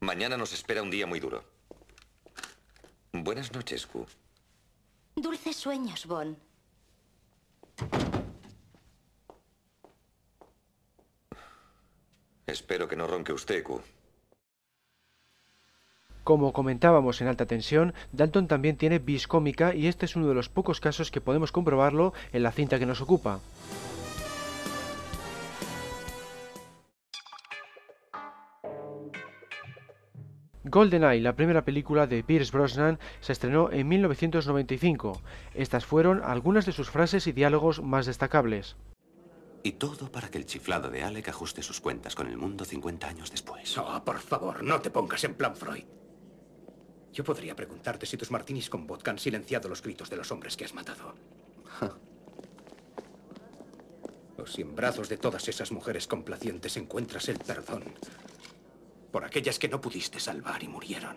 Mañana 0.00 0.38
nos 0.38 0.54
espera 0.54 0.82
un 0.82 0.90
día 0.90 1.06
muy 1.06 1.20
duro. 1.20 1.44
Buenas 3.12 3.52
noches, 3.52 3.86
Q. 3.86 4.06
Dulces 5.14 5.56
sueños, 5.56 6.06
Bond. 6.06 6.38
Espero 12.46 12.86
que 12.86 12.96
no 12.96 13.06
ronque 13.08 13.32
usted, 13.32 13.62
Q. 13.64 13.80
Como 16.22 16.52
comentábamos 16.52 17.20
en 17.20 17.28
alta 17.28 17.46
tensión, 17.46 17.94
Dalton 18.12 18.48
también 18.48 18.76
tiene 18.76 18.98
bis 18.98 19.26
cómica 19.26 19.74
y 19.74 19.86
este 19.88 20.06
es 20.06 20.16
uno 20.16 20.28
de 20.28 20.34
los 20.34 20.48
pocos 20.48 20.80
casos 20.80 21.10
que 21.10 21.20
podemos 21.20 21.52
comprobarlo 21.52 22.12
en 22.32 22.42
la 22.42 22.52
cinta 22.52 22.78
que 22.78 22.86
nos 22.86 23.00
ocupa. 23.00 23.40
GoldenEye, 30.64 31.20
la 31.20 31.36
primera 31.36 31.64
película 31.64 32.06
de 32.06 32.24
Pierce 32.24 32.50
Brosnan, 32.50 32.98
se 33.20 33.32
estrenó 33.32 33.70
en 33.70 33.86
1995. 33.88 35.20
Estas 35.54 35.84
fueron 35.84 36.22
algunas 36.24 36.66
de 36.66 36.72
sus 36.72 36.90
frases 36.90 37.26
y 37.28 37.32
diálogos 37.32 37.82
más 37.82 38.06
destacables. 38.06 38.76
Y 39.66 39.72
todo 39.72 40.12
para 40.12 40.28
que 40.30 40.38
el 40.38 40.46
chiflado 40.46 40.90
de 40.90 41.02
Alec 41.02 41.28
ajuste 41.28 41.60
sus 41.60 41.80
cuentas 41.80 42.14
con 42.14 42.28
el 42.28 42.36
mundo 42.36 42.64
50 42.64 43.08
años 43.08 43.32
después. 43.32 43.76
Oh, 43.78 44.00
por 44.04 44.20
favor, 44.20 44.62
no 44.62 44.80
te 44.80 44.90
pongas 44.90 45.24
en 45.24 45.34
plan 45.34 45.56
Freud. 45.56 45.82
Yo 47.12 47.24
podría 47.24 47.56
preguntarte 47.56 48.06
si 48.06 48.16
tus 48.16 48.30
martinis 48.30 48.70
con 48.70 48.86
vodka 48.86 49.10
han 49.10 49.18
silenciado 49.18 49.68
los 49.68 49.82
gritos 49.82 50.08
de 50.08 50.18
los 50.18 50.30
hombres 50.30 50.56
que 50.56 50.66
has 50.66 50.72
matado. 50.72 51.16
O 54.38 54.46
si 54.46 54.62
en 54.62 54.76
brazos 54.76 55.08
de 55.08 55.16
todas 55.16 55.48
esas 55.48 55.72
mujeres 55.72 56.06
complacientes 56.06 56.76
encuentras 56.76 57.28
el 57.28 57.38
perdón 57.38 57.82
por 59.10 59.24
aquellas 59.24 59.58
que 59.58 59.68
no 59.68 59.80
pudiste 59.80 60.20
salvar 60.20 60.62
y 60.62 60.68
murieron. 60.68 61.16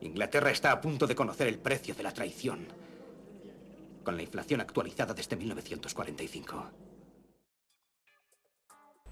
Inglaterra 0.00 0.50
está 0.50 0.72
a 0.72 0.80
punto 0.80 1.06
de 1.06 1.14
conocer 1.14 1.46
el 1.46 1.58
precio 1.58 1.94
de 1.94 2.02
la 2.02 2.12
traición 2.12 2.66
con 4.06 4.16
la 4.16 4.22
inflación 4.22 4.60
actualizada 4.60 5.14
desde 5.14 5.34
1945. 5.34 6.70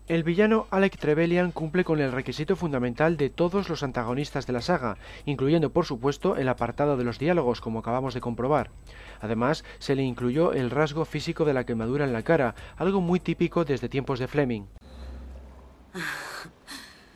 El 0.07 0.23
villano 0.23 0.69
Alec 0.71 0.99
Trevelyan 0.99 1.51
cumple 1.51 1.83
con 1.83 1.99
el 1.99 2.13
requisito 2.13 2.55
fundamental 2.55 3.17
de 3.17 3.29
todos 3.29 3.69
los 3.69 3.83
antagonistas 3.83 4.47
de 4.47 4.53
la 4.53 4.61
saga, 4.61 4.99
incluyendo 5.27 5.73
por 5.73 5.85
supuesto 5.85 6.37
el 6.37 6.49
apartado 6.49 6.97
de 6.97 7.03
los 7.03 7.19
diálogos, 7.19 7.61
como 7.61 7.81
acabamos 7.81 8.15
de 8.15 8.21
comprobar. 8.21 8.71
Además, 9.21 9.65
se 9.81 9.97
le 9.97 10.05
incluyó 10.05 10.53
el 10.53 10.71
rasgo 10.71 11.05
físico 11.05 11.45
de 11.45 11.55
la 11.55 11.67
quemadura 11.67 12.05
en 12.05 12.13
la 12.13 12.23
cara, 12.23 12.55
algo 12.77 13.01
muy 13.01 13.19
típico 13.19 13.65
desde 13.65 13.89
tiempos 13.89 14.21
de 14.21 14.29
Fleming. 14.29 14.67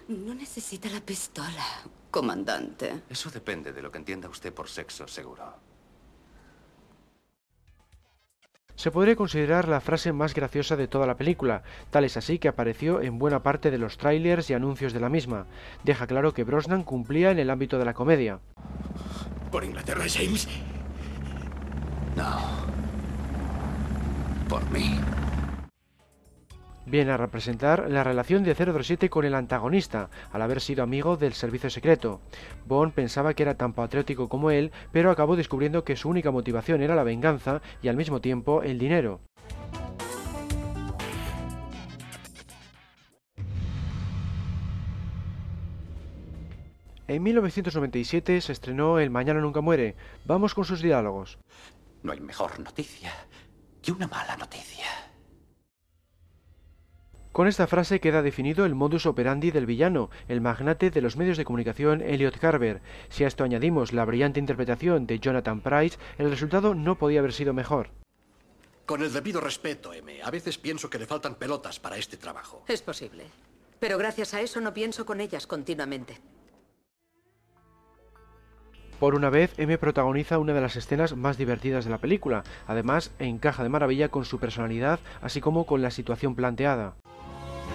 No 0.08 0.34
necesita 0.34 0.88
la 0.88 1.00
pistola, 1.00 1.66
comandante. 2.10 3.02
Eso 3.08 3.30
depende 3.30 3.72
de 3.72 3.82
lo 3.82 3.92
que 3.92 3.98
entienda 3.98 4.28
usted 4.28 4.52
por 4.52 4.68
sexo 4.68 5.06
seguro. 5.06 5.67
Se 8.78 8.92
podría 8.92 9.16
considerar 9.16 9.66
la 9.66 9.80
frase 9.80 10.12
más 10.12 10.34
graciosa 10.34 10.76
de 10.76 10.86
toda 10.86 11.04
la 11.04 11.16
película, 11.16 11.64
tal 11.90 12.04
es 12.04 12.16
así 12.16 12.38
que 12.38 12.46
apareció 12.46 13.00
en 13.02 13.18
buena 13.18 13.42
parte 13.42 13.72
de 13.72 13.78
los 13.78 13.98
trailers 13.98 14.48
y 14.50 14.54
anuncios 14.54 14.92
de 14.92 15.00
la 15.00 15.08
misma. 15.08 15.46
Deja 15.82 16.06
claro 16.06 16.32
que 16.32 16.44
Brosnan 16.44 16.84
cumplía 16.84 17.32
en 17.32 17.40
el 17.40 17.50
ámbito 17.50 17.80
de 17.80 17.84
la 17.84 17.92
comedia. 17.92 18.38
¿Por 19.50 19.64
Inglaterra, 19.64 20.04
James? 20.08 20.46
No. 22.14 22.38
Por 24.48 24.70
mí. 24.70 25.00
Viene 26.90 27.12
a 27.12 27.18
representar 27.18 27.90
la 27.90 28.02
relación 28.02 28.44
de 28.44 28.54
007 28.54 29.10
con 29.10 29.26
el 29.26 29.34
antagonista, 29.34 30.08
al 30.32 30.40
haber 30.40 30.62
sido 30.62 30.82
amigo 30.82 31.18
del 31.18 31.34
servicio 31.34 31.68
secreto. 31.68 32.22
Bond 32.66 32.94
pensaba 32.94 33.34
que 33.34 33.42
era 33.42 33.56
tan 33.56 33.74
patriótico 33.74 34.30
como 34.30 34.50
él, 34.50 34.72
pero 34.90 35.10
acabó 35.10 35.36
descubriendo 35.36 35.84
que 35.84 35.96
su 35.96 36.08
única 36.08 36.30
motivación 36.30 36.80
era 36.80 36.94
la 36.94 37.02
venganza 37.02 37.60
y 37.82 37.88
al 37.88 37.96
mismo 37.96 38.22
tiempo 38.22 38.62
el 38.62 38.78
dinero. 38.78 39.20
En 47.06 47.22
1997 47.22 48.40
se 48.40 48.52
estrenó 48.52 48.98
El 48.98 49.10
Mañana 49.10 49.40
Nunca 49.40 49.60
Muere. 49.60 49.94
Vamos 50.24 50.54
con 50.54 50.64
sus 50.64 50.80
diálogos. 50.80 51.38
No 52.02 52.12
hay 52.12 52.20
mejor 52.20 52.58
noticia 52.60 53.12
que 53.82 53.92
una 53.92 54.06
mala 54.06 54.38
noticia. 54.38 55.07
Con 57.38 57.46
esta 57.46 57.68
frase 57.68 58.00
queda 58.00 58.20
definido 58.20 58.66
el 58.66 58.74
modus 58.74 59.06
operandi 59.06 59.52
del 59.52 59.64
villano, 59.64 60.10
el 60.26 60.40
magnate 60.40 60.90
de 60.90 61.00
los 61.00 61.16
medios 61.16 61.36
de 61.36 61.44
comunicación 61.44 62.00
Elliot 62.00 62.36
Carver. 62.36 62.80
Si 63.10 63.22
a 63.22 63.28
esto 63.28 63.44
añadimos 63.44 63.92
la 63.92 64.04
brillante 64.04 64.40
interpretación 64.40 65.06
de 65.06 65.20
Jonathan 65.20 65.60
Price, 65.60 65.98
el 66.18 66.30
resultado 66.30 66.74
no 66.74 66.98
podía 66.98 67.20
haber 67.20 67.32
sido 67.32 67.52
mejor. 67.52 67.90
Con 68.86 69.04
el 69.04 69.12
debido 69.12 69.40
respeto, 69.40 69.92
M, 69.92 70.20
a 70.20 70.32
veces 70.32 70.58
pienso 70.58 70.90
que 70.90 70.98
le 70.98 71.06
faltan 71.06 71.36
pelotas 71.36 71.78
para 71.78 71.96
este 71.96 72.16
trabajo. 72.16 72.64
Es 72.66 72.82
posible. 72.82 73.26
Pero 73.78 73.98
gracias 73.98 74.34
a 74.34 74.40
eso 74.40 74.60
no 74.60 74.74
pienso 74.74 75.06
con 75.06 75.20
ellas 75.20 75.46
continuamente. 75.46 76.20
Por 78.98 79.14
una 79.14 79.30
vez, 79.30 79.56
M 79.58 79.78
protagoniza 79.78 80.40
una 80.40 80.54
de 80.54 80.60
las 80.60 80.74
escenas 80.74 81.14
más 81.14 81.38
divertidas 81.38 81.84
de 81.84 81.92
la 81.92 81.98
película. 81.98 82.42
Además, 82.66 83.12
encaja 83.20 83.62
de 83.62 83.68
maravilla 83.68 84.08
con 84.08 84.24
su 84.24 84.40
personalidad, 84.40 84.98
así 85.22 85.40
como 85.40 85.66
con 85.66 85.82
la 85.82 85.92
situación 85.92 86.34
planteada. 86.34 86.96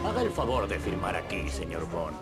Haga 0.06 0.22
el 0.22 0.32
favor 0.32 0.68
de 0.68 0.80
firmar 0.80 1.16
aquí, 1.16 1.50
señor 1.50 1.90
Bond. 1.90 2.16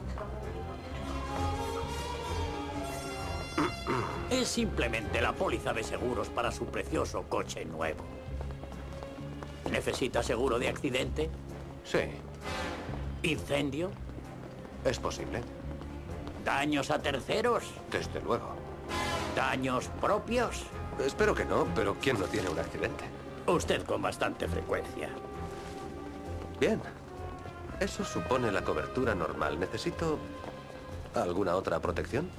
Es 4.29 4.47
simplemente 4.47 5.21
la 5.21 5.33
póliza 5.33 5.73
de 5.73 5.83
seguros 5.83 6.29
para 6.29 6.51
su 6.51 6.65
precioso 6.65 7.23
coche 7.23 7.65
nuevo. 7.65 8.03
¿Necesita 9.69 10.23
seguro 10.23 10.57
de 10.59 10.69
accidente? 10.69 11.29
Sí. 11.83 11.99
¿Incendio? 13.23 13.91
Es 14.85 14.99
posible. 14.99 15.41
¿Daños 16.45 16.91
a 16.91 16.99
terceros? 16.99 17.63
Desde 17.91 18.21
luego. 18.21 18.55
¿Daños 19.35 19.89
propios? 19.99 20.63
Espero 21.03 21.35
que 21.35 21.45
no, 21.45 21.67
pero 21.75 21.95
¿quién 22.01 22.19
no 22.19 22.25
tiene 22.25 22.49
un 22.49 22.59
accidente? 22.59 23.03
Usted 23.47 23.83
con 23.85 24.01
bastante 24.01 24.47
frecuencia. 24.47 25.09
Bien. 26.59 26.81
Eso 27.81 28.05
supone 28.05 28.51
la 28.51 28.61
cobertura 28.61 29.15
normal. 29.15 29.59
¿Necesito 29.59 30.19
alguna 31.15 31.55
otra 31.55 31.79
protección? 31.79 32.29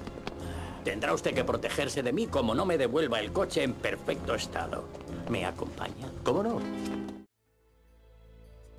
Tendrá 0.85 1.13
usted 1.13 1.35
que 1.35 1.43
protegerse 1.43 2.01
de 2.01 2.13
mí 2.13 2.29
como 2.29 2.55
no 2.55 2.65
me 2.65 2.79
devuelva 2.79 3.19
el 3.19 3.33
coche 3.33 3.65
en 3.65 3.73
perfecto 3.73 4.37
estado. 4.37 4.85
¿Me 5.29 5.45
acompaña? 5.45 6.13
¿Cómo 6.23 6.45
no? 6.45 6.61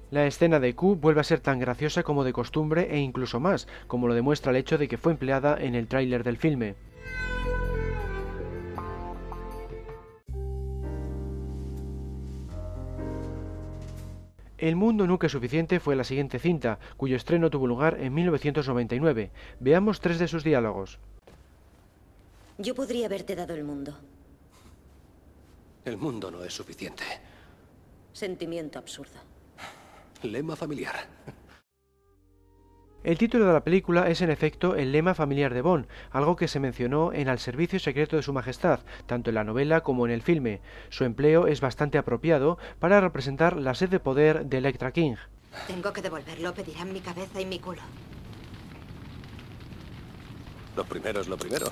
La 0.09 0.25
escena 0.25 0.61
de 0.61 0.73
Q 0.73 0.95
vuelve 0.95 1.19
a 1.19 1.25
ser 1.25 1.41
tan 1.41 1.59
graciosa 1.59 2.03
como 2.03 2.23
de 2.23 2.31
costumbre 2.31 2.87
e 2.95 2.99
incluso 2.99 3.41
más, 3.41 3.67
como 3.87 4.07
lo 4.07 4.13
demuestra 4.13 4.51
el 4.51 4.57
hecho 4.57 4.77
de 4.77 4.87
que 4.87 4.97
fue 4.97 5.11
empleada 5.11 5.57
en 5.59 5.75
el 5.75 5.87
tráiler 5.87 6.23
del 6.23 6.37
filme. 6.37 6.75
El 14.63 14.77
mundo 14.77 15.05
nunca 15.05 15.27
es 15.27 15.33
suficiente 15.33 15.81
fue 15.81 15.93
la 15.93 16.05
siguiente 16.05 16.39
cinta, 16.39 16.79
cuyo 16.95 17.17
estreno 17.17 17.49
tuvo 17.49 17.67
lugar 17.67 17.99
en 17.99 18.13
1999. 18.13 19.29
Veamos 19.59 19.99
tres 19.99 20.19
de 20.19 20.29
sus 20.29 20.45
diálogos. 20.45 20.99
Yo 22.57 22.73
podría 22.73 23.07
haberte 23.07 23.35
dado 23.35 23.53
el 23.55 23.65
mundo. 23.65 23.99
El 25.83 25.97
mundo 25.97 26.31
no 26.31 26.45
es 26.45 26.53
suficiente. 26.53 27.03
Sentimiento 28.13 28.79
absurdo. 28.79 29.19
Lema 30.21 30.55
familiar. 30.55 30.95
El 33.03 33.17
título 33.17 33.45
de 33.45 33.51
la 33.51 33.65
película 33.65 34.09
es 34.09 34.21
en 34.21 34.29
efecto 34.29 34.75
el 34.75 34.93
lema 34.93 35.13
familiar 35.13 35.53
de 35.53 35.61
Bond, 35.61 35.87
algo 36.11 36.37
que 36.37 36.47
se 36.47 36.61
mencionó 36.61 37.11
en 37.11 37.27
Al 37.27 37.37
servicio 37.37 37.77
secreto 37.77 38.15
de 38.15 38.23
su 38.23 38.31
majestad, 38.31 38.79
tanto 39.07 39.29
en 39.29 39.35
la 39.35 39.43
novela 39.43 39.81
como 39.81 40.05
en 40.05 40.11
el 40.13 40.21
filme. 40.21 40.61
Su 40.87 41.03
empleo 41.03 41.47
es 41.47 41.59
bastante 41.59 41.97
apropiado 41.97 42.57
para 42.79 43.01
representar 43.01 43.57
la 43.57 43.75
sed 43.75 43.89
de 43.89 43.99
poder 43.99 44.45
de 44.45 44.57
Electra 44.57 44.93
King. 44.93 45.15
Tengo 45.67 45.91
que 45.91 46.01
devolverlo, 46.01 46.53
pedirán 46.53 46.93
mi 46.93 47.01
cabeza 47.01 47.41
y 47.41 47.45
mi 47.45 47.59
culo. 47.59 47.81
Lo 50.77 50.85
primero 50.85 51.19
es 51.19 51.27
lo 51.27 51.37
primero. 51.37 51.67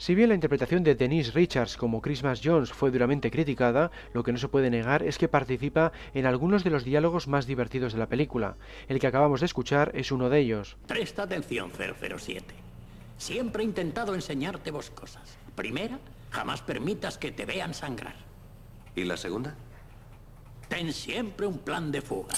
Si 0.00 0.14
bien 0.14 0.30
la 0.30 0.34
interpretación 0.34 0.82
de 0.82 0.94
Denise 0.94 1.30
Richards 1.32 1.76
como 1.76 2.00
Christmas 2.00 2.40
Jones 2.42 2.72
fue 2.72 2.90
duramente 2.90 3.30
criticada, 3.30 3.90
lo 4.14 4.22
que 4.22 4.32
no 4.32 4.38
se 4.38 4.48
puede 4.48 4.70
negar 4.70 5.02
es 5.02 5.18
que 5.18 5.28
participa 5.28 5.92
en 6.14 6.24
algunos 6.24 6.64
de 6.64 6.70
los 6.70 6.84
diálogos 6.84 7.28
más 7.28 7.46
divertidos 7.46 7.92
de 7.92 7.98
la 7.98 8.08
película. 8.08 8.56
El 8.88 8.98
que 8.98 9.06
acabamos 9.06 9.40
de 9.40 9.46
escuchar 9.46 9.92
es 9.94 10.10
uno 10.10 10.30
de 10.30 10.38
ellos. 10.38 10.78
Presta 10.86 11.24
atención, 11.24 11.70
007. 11.76 12.54
Siempre 13.18 13.62
he 13.62 13.66
intentado 13.66 14.14
enseñarte 14.14 14.70
vos 14.70 14.88
cosas. 14.88 15.36
Primera, 15.54 15.98
jamás 16.30 16.62
permitas 16.62 17.18
que 17.18 17.30
te 17.30 17.44
vean 17.44 17.74
sangrar. 17.74 18.16
¿Y 18.96 19.04
la 19.04 19.18
segunda? 19.18 19.54
Ten 20.70 20.94
siempre 20.94 21.46
un 21.46 21.58
plan 21.58 21.92
de 21.92 22.00
fuga. 22.00 22.36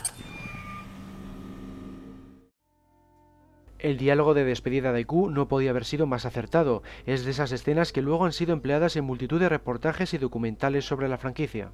El 3.83 3.97
diálogo 3.97 4.33
de 4.33 4.45
despedida 4.45 4.93
de 4.93 5.05
Q 5.05 5.31
no 5.31 5.49
podía 5.49 5.71
haber 5.71 5.85
sido 5.85 6.07
más 6.07 6.25
acertado. 6.25 6.85
Es 7.05 7.25
de 7.25 7.33
esas 7.33 7.51
escenas 7.51 7.93
que 7.93 8.01
luego 8.01 8.25
han 8.25 8.33
sido 8.33 8.53
empleadas 8.53 8.95
en 8.95 9.03
multitud 9.03 9.41
de 9.41 9.49
reportajes 9.49 10.15
y 10.15 10.19
documentales 10.19 10.85
sobre 10.85 11.09
la 11.09 11.19
franquicia. 11.19 11.73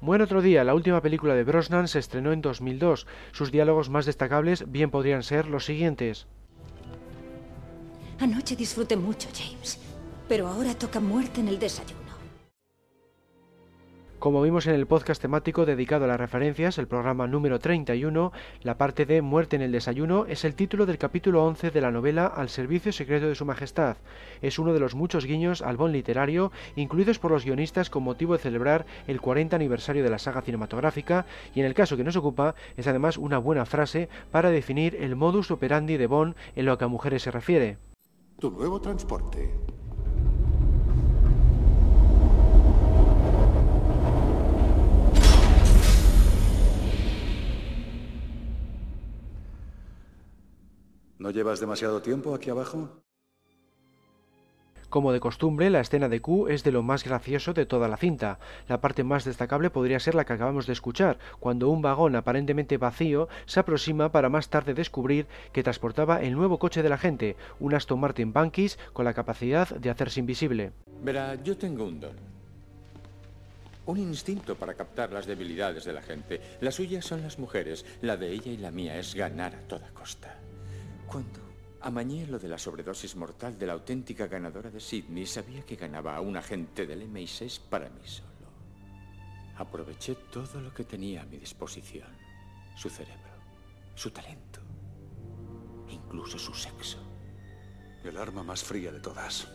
Buen 0.00 0.20
otro 0.20 0.42
día, 0.42 0.64
la 0.64 0.74
última 0.74 1.00
película 1.00 1.36
de 1.36 1.44
Brosnan 1.44 1.86
se 1.86 2.00
estrenó 2.00 2.32
en 2.32 2.40
2002. 2.40 3.06
Sus 3.30 3.52
diálogos 3.52 3.88
más 3.88 4.04
destacables 4.04 4.68
bien 4.72 4.90
podrían 4.90 5.22
ser 5.22 5.46
los 5.46 5.64
siguientes. 5.64 6.26
Anoche 8.18 8.56
disfruté 8.56 8.96
mucho, 8.96 9.28
James. 9.32 9.78
Pero 10.28 10.48
ahora 10.48 10.74
toca 10.74 10.98
muerte 10.98 11.40
en 11.40 11.46
el 11.46 11.60
desayuno. 11.60 12.07
Como 14.18 14.42
vimos 14.42 14.66
en 14.66 14.74
el 14.74 14.88
podcast 14.88 15.22
temático 15.22 15.64
dedicado 15.64 16.04
a 16.04 16.08
las 16.08 16.18
referencias, 16.18 16.78
el 16.78 16.88
programa 16.88 17.28
número 17.28 17.60
31, 17.60 18.32
la 18.62 18.76
parte 18.76 19.06
de 19.06 19.22
Muerte 19.22 19.54
en 19.54 19.62
el 19.62 19.70
desayuno 19.70 20.26
es 20.26 20.44
el 20.44 20.56
título 20.56 20.86
del 20.86 20.98
capítulo 20.98 21.44
11 21.44 21.70
de 21.70 21.80
la 21.80 21.92
novela 21.92 22.26
Al 22.26 22.48
servicio 22.48 22.90
secreto 22.90 23.28
de 23.28 23.36
su 23.36 23.44
majestad. 23.44 23.96
Es 24.42 24.58
uno 24.58 24.72
de 24.72 24.80
los 24.80 24.96
muchos 24.96 25.24
guiños 25.24 25.62
al 25.62 25.76
bon 25.76 25.92
literario 25.92 26.50
incluidos 26.74 27.20
por 27.20 27.30
los 27.30 27.44
guionistas 27.44 27.90
con 27.90 28.02
motivo 28.02 28.32
de 28.32 28.40
celebrar 28.40 28.86
el 29.06 29.20
40 29.20 29.54
aniversario 29.54 30.02
de 30.02 30.10
la 30.10 30.18
saga 30.18 30.42
cinematográfica 30.42 31.24
y 31.54 31.60
en 31.60 31.66
el 31.66 31.74
caso 31.74 31.96
que 31.96 32.02
nos 32.02 32.16
ocupa 32.16 32.56
es 32.76 32.88
además 32.88 33.18
una 33.18 33.38
buena 33.38 33.66
frase 33.66 34.08
para 34.32 34.50
definir 34.50 34.96
el 34.96 35.14
modus 35.14 35.52
operandi 35.52 35.96
de 35.96 36.08
Bond 36.08 36.34
en 36.56 36.66
lo 36.66 36.76
que 36.76 36.86
a 36.86 36.88
mujeres 36.88 37.22
se 37.22 37.30
refiere. 37.30 37.78
Tu 38.40 38.50
nuevo 38.50 38.80
transporte. 38.80 39.77
¿No 51.18 51.30
llevas 51.30 51.58
demasiado 51.58 52.00
tiempo 52.00 52.34
aquí 52.34 52.48
abajo? 52.48 53.02
Como 54.88 55.12
de 55.12 55.20
costumbre, 55.20 55.68
la 55.68 55.80
escena 55.80 56.08
de 56.08 56.22
Q 56.22 56.48
es 56.48 56.64
de 56.64 56.72
lo 56.72 56.82
más 56.82 57.04
gracioso 57.04 57.52
de 57.52 57.66
toda 57.66 57.88
la 57.88 57.98
cinta. 57.98 58.38
La 58.68 58.80
parte 58.80 59.04
más 59.04 59.24
destacable 59.24 59.68
podría 59.68 60.00
ser 60.00 60.14
la 60.14 60.24
que 60.24 60.32
acabamos 60.32 60.66
de 60.66 60.72
escuchar, 60.72 61.18
cuando 61.40 61.68
un 61.68 61.82
vagón 61.82 62.16
aparentemente 62.16 62.78
vacío 62.78 63.28
se 63.44 63.60
aproxima 63.60 64.10
para 64.12 64.30
más 64.30 64.48
tarde 64.48 64.72
descubrir 64.72 65.26
que 65.52 65.62
transportaba 65.62 66.22
el 66.22 66.34
nuevo 66.34 66.58
coche 66.58 66.82
de 66.82 66.88
la 66.88 66.96
gente, 66.96 67.36
un 67.60 67.74
Aston 67.74 68.00
Martin 68.00 68.32
Bankis 68.32 68.78
con 68.94 69.04
la 69.04 69.12
capacidad 69.12 69.68
de 69.68 69.90
hacerse 69.90 70.20
invisible. 70.20 70.72
Verá, 71.02 71.34
yo 71.34 71.58
tengo 71.58 71.84
un 71.84 72.00
don. 72.00 72.16
Un 73.84 73.98
instinto 73.98 74.54
para 74.54 74.74
captar 74.74 75.12
las 75.12 75.26
debilidades 75.26 75.84
de 75.84 75.92
la 75.92 76.02
gente. 76.02 76.40
Las 76.60 76.76
suyas 76.76 77.04
son 77.04 77.22
las 77.22 77.38
mujeres, 77.38 77.84
la 78.00 78.16
de 78.16 78.32
ella 78.32 78.52
y 78.52 78.56
la 78.56 78.70
mía 78.70 78.98
es 78.98 79.14
ganar 79.14 79.54
a 79.54 79.68
toda 79.68 79.88
costa. 79.92 80.34
Cuando 81.08 81.40
amañé 81.80 82.26
lo 82.26 82.38
de 82.38 82.48
la 82.48 82.58
sobredosis 82.58 83.16
mortal 83.16 83.58
de 83.58 83.66
la 83.66 83.72
auténtica 83.72 84.26
ganadora 84.26 84.70
de 84.70 84.78
Sydney, 84.78 85.24
sabía 85.24 85.64
que 85.64 85.74
ganaba 85.74 86.14
a 86.14 86.20
un 86.20 86.36
agente 86.36 86.86
del 86.86 87.10
MI6 87.10 87.60
para 87.70 87.88
mí 87.88 88.02
solo. 88.04 88.28
Aproveché 89.56 90.16
todo 90.30 90.60
lo 90.60 90.72
que 90.74 90.84
tenía 90.84 91.22
a 91.22 91.24
mi 91.24 91.38
disposición. 91.38 92.08
Su 92.76 92.90
cerebro, 92.90 93.32
su 93.94 94.10
talento, 94.10 94.60
incluso 95.88 96.38
su 96.38 96.52
sexo. 96.52 96.98
El 98.04 98.18
arma 98.18 98.42
más 98.42 98.62
fría 98.62 98.92
de 98.92 99.00
todas. 99.00 99.48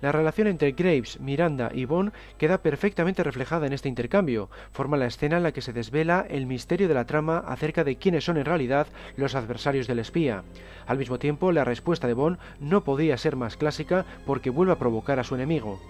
La 0.00 0.12
relación 0.12 0.46
entre 0.46 0.72
Graves, 0.72 1.18
Miranda 1.18 1.70
y 1.74 1.84
Bond 1.84 2.12
queda 2.38 2.62
perfectamente 2.62 3.24
reflejada 3.24 3.66
en 3.66 3.72
este 3.72 3.88
intercambio. 3.88 4.48
Forma 4.70 4.96
la 4.96 5.06
escena 5.06 5.38
en 5.38 5.42
la 5.42 5.52
que 5.52 5.60
se 5.60 5.72
desvela 5.72 6.24
el 6.28 6.46
misterio 6.46 6.86
de 6.86 6.94
la 6.94 7.04
trama 7.04 7.38
acerca 7.38 7.82
de 7.82 7.96
quiénes 7.96 8.24
son 8.24 8.36
en 8.36 8.44
realidad 8.44 8.86
los 9.16 9.34
adversarios 9.34 9.88
del 9.88 9.98
espía. 9.98 10.44
Al 10.86 10.98
mismo 10.98 11.18
tiempo, 11.18 11.50
la 11.50 11.64
respuesta 11.64 12.06
de 12.06 12.14
Bond 12.14 12.38
no 12.60 12.84
podía 12.84 13.18
ser 13.18 13.34
más 13.34 13.56
clásica 13.56 14.04
porque 14.24 14.50
vuelve 14.50 14.72
a 14.72 14.78
provocar 14.78 15.18
a 15.18 15.24
su 15.24 15.34
enemigo. 15.34 15.80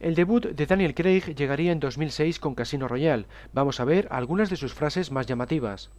El 0.00 0.16
debut 0.16 0.46
de 0.46 0.66
Daniel 0.66 0.94
Craig 0.94 1.34
llegaría 1.36 1.70
en 1.70 1.78
2006 1.78 2.40
con 2.40 2.56
Casino 2.56 2.88
Royale. 2.88 3.26
Vamos 3.52 3.78
a 3.78 3.84
ver 3.84 4.08
algunas 4.10 4.50
de 4.50 4.56
sus 4.56 4.74
frases 4.74 5.12
más 5.12 5.26
llamativas. 5.26 5.90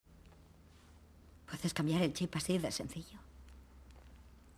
Puedes 1.53 1.75
cambiar 1.75 2.01
el 2.01 2.13
chip 2.13 2.35
así 2.35 2.57
de 2.57 2.71
sencillo. 2.71 3.19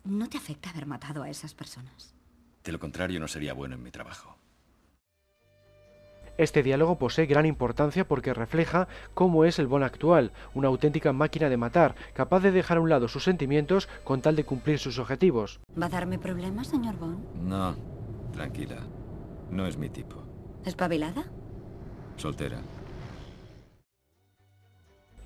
¿No 0.04 0.30
te 0.30 0.38
afecta 0.38 0.70
haber 0.70 0.86
matado 0.86 1.22
a 1.22 1.28
esas 1.28 1.52
personas? 1.52 2.14
De 2.64 2.72
lo 2.72 2.80
contrario, 2.80 3.20
no 3.20 3.28
sería 3.28 3.52
bueno 3.52 3.74
en 3.74 3.82
mi 3.82 3.90
trabajo. 3.90 4.38
Este 6.38 6.62
diálogo 6.62 6.96
posee 6.96 7.26
gran 7.26 7.44
importancia 7.44 8.08
porque 8.08 8.32
refleja 8.32 8.88
cómo 9.12 9.44
es 9.44 9.58
el 9.58 9.66
Bond 9.66 9.84
actual, 9.84 10.32
una 10.54 10.68
auténtica 10.68 11.12
máquina 11.12 11.50
de 11.50 11.58
matar, 11.58 11.96
capaz 12.14 12.40
de 12.40 12.50
dejar 12.50 12.78
a 12.78 12.80
un 12.80 12.88
lado 12.88 13.08
sus 13.08 13.24
sentimientos 13.24 13.90
con 14.02 14.22
tal 14.22 14.34
de 14.34 14.44
cumplir 14.44 14.78
sus 14.78 14.98
objetivos. 14.98 15.60
¿Va 15.78 15.86
a 15.86 15.90
darme 15.90 16.18
problemas, 16.18 16.68
señor 16.68 16.96
Bond? 16.96 17.22
No, 17.42 17.76
tranquila. 18.32 18.78
No 19.50 19.66
es 19.66 19.76
mi 19.76 19.90
tipo. 19.90 20.22
¿Espabilada? 20.64 21.26
Soltera. 22.16 22.62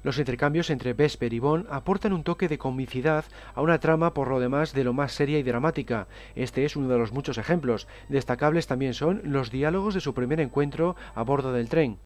Los 0.02 0.18
intercambios 0.18 0.70
entre 0.70 0.94
Vesper 0.94 1.32
y 1.32 1.38
Bond 1.38 1.66
aportan 1.70 2.12
un 2.12 2.24
toque 2.24 2.48
de 2.48 2.58
comicidad 2.58 3.24
a 3.54 3.60
una 3.60 3.80
trama 3.80 4.14
por 4.14 4.28
lo 4.28 4.40
demás 4.40 4.72
de 4.72 4.84
lo 4.84 4.92
más 4.92 5.12
seria 5.12 5.38
y 5.38 5.42
dramática. 5.42 6.06
Este 6.34 6.64
es 6.64 6.74
uno 6.76 6.88
de 6.88 6.98
los 6.98 7.12
muchos 7.12 7.36
ejemplos. 7.36 7.86
Destacables 8.08 8.66
también 8.66 8.94
son 8.94 9.20
los 9.24 9.50
diálogos 9.50 9.94
de 9.94 10.00
su 10.00 10.14
primer 10.14 10.40
encuentro 10.40 10.96
a 11.14 11.22
bordo 11.22 11.52
del 11.52 11.68
tren. 11.68 11.98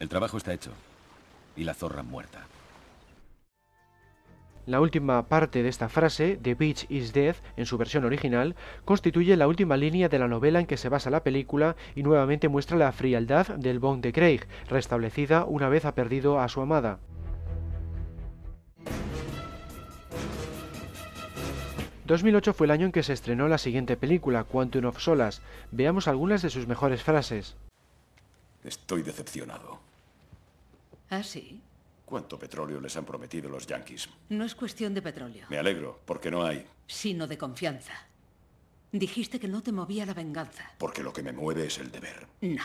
El 0.00 0.08
trabajo 0.08 0.36
está 0.36 0.52
hecho. 0.52 0.72
Y 1.56 1.64
la 1.64 1.74
zorra 1.74 2.02
muerta. 2.02 2.46
La 4.66 4.80
última 4.80 5.26
parte 5.26 5.62
de 5.62 5.68
esta 5.68 5.90
frase, 5.90 6.38
The 6.40 6.54
Beach 6.54 6.86
is 6.88 7.12
Dead, 7.12 7.36
en 7.58 7.66
su 7.66 7.76
versión 7.76 8.04
original, 8.06 8.56
constituye 8.86 9.36
la 9.36 9.46
última 9.46 9.76
línea 9.76 10.08
de 10.08 10.18
la 10.18 10.26
novela 10.26 10.58
en 10.58 10.66
que 10.66 10.78
se 10.78 10.88
basa 10.88 11.10
la 11.10 11.22
película 11.22 11.76
y 11.94 12.02
nuevamente 12.02 12.48
muestra 12.48 12.78
la 12.78 12.90
frialdad 12.92 13.48
del 13.48 13.78
Bond 13.78 14.02
de 14.02 14.12
Craig, 14.12 14.40
restablecida 14.68 15.44
una 15.44 15.68
vez 15.68 15.84
ha 15.84 15.94
perdido 15.94 16.40
a 16.40 16.48
su 16.48 16.62
amada. 16.62 16.98
2008 22.06 22.54
fue 22.54 22.66
el 22.66 22.70
año 22.70 22.86
en 22.86 22.92
que 22.92 23.02
se 23.02 23.12
estrenó 23.12 23.48
la 23.48 23.58
siguiente 23.58 23.96
película, 23.96 24.44
Quantum 24.44 24.86
of 24.86 24.98
Solas. 24.98 25.42
Veamos 25.72 26.08
algunas 26.08 26.42
de 26.42 26.50
sus 26.50 26.66
mejores 26.66 27.02
frases. 27.02 27.56
Estoy 28.62 29.02
decepcionado. 29.02 29.78
¿Ah, 31.10 31.22
sí? 31.22 31.62
¿Cuánto 32.14 32.38
petróleo 32.38 32.80
les 32.80 32.96
han 32.96 33.04
prometido 33.04 33.50
los 33.50 33.66
yanquis? 33.66 34.08
No 34.28 34.44
es 34.44 34.54
cuestión 34.54 34.94
de 34.94 35.02
petróleo, 35.02 35.48
Me 35.50 35.58
alegro, 35.58 36.00
porque 36.06 36.30
no 36.30 36.44
hay. 36.46 36.64
sino 36.86 37.26
de 37.26 37.36
confianza. 37.36 37.92
Dijiste 38.92 39.40
que 39.40 39.48
no 39.48 39.64
te 39.64 39.72
movía 39.72 40.06
la 40.06 40.14
venganza. 40.14 40.70
Porque 40.78 41.02
lo 41.02 41.12
que 41.12 41.24
me 41.24 41.32
mueve 41.32 41.66
es 41.66 41.76
el 41.78 41.90
deber. 41.90 42.28
No. 42.40 42.62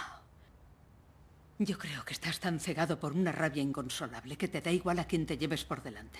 Yo 1.58 1.80
creo 1.80 2.06
que 2.06 2.14
estás 2.14 2.39
tan 2.39 2.60
cegado 2.60 3.00
por 3.00 3.14
una 3.14 3.32
rabia 3.32 3.64
inconsolable 3.64 4.38
que 4.38 4.50
te 4.50 4.62
da 4.62 4.72
igual 4.72 5.00
a 5.00 5.08
quien 5.08 5.26
te 5.26 5.39
lleves 5.39 5.66
por 5.66 5.82
delante. 5.82 6.20